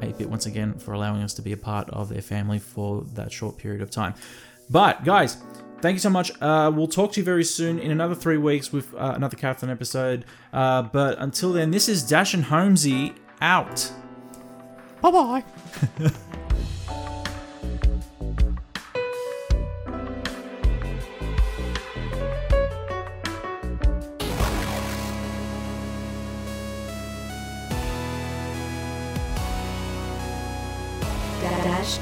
[0.01, 3.33] 8-Bit once again for allowing us to be a part of their family for that
[3.33, 4.15] short period of time.
[4.71, 5.39] But guys,
[5.81, 6.31] thank you so much.
[6.41, 9.71] Uh, we'll talk to you very soon in another three weeks with uh, another Catherine
[9.71, 10.25] episode.
[10.53, 13.93] Uh, but until then, this is Dash and Holmesy out.
[15.01, 15.45] Bye bye.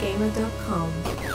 [0.01, 1.26] dashgamer.com.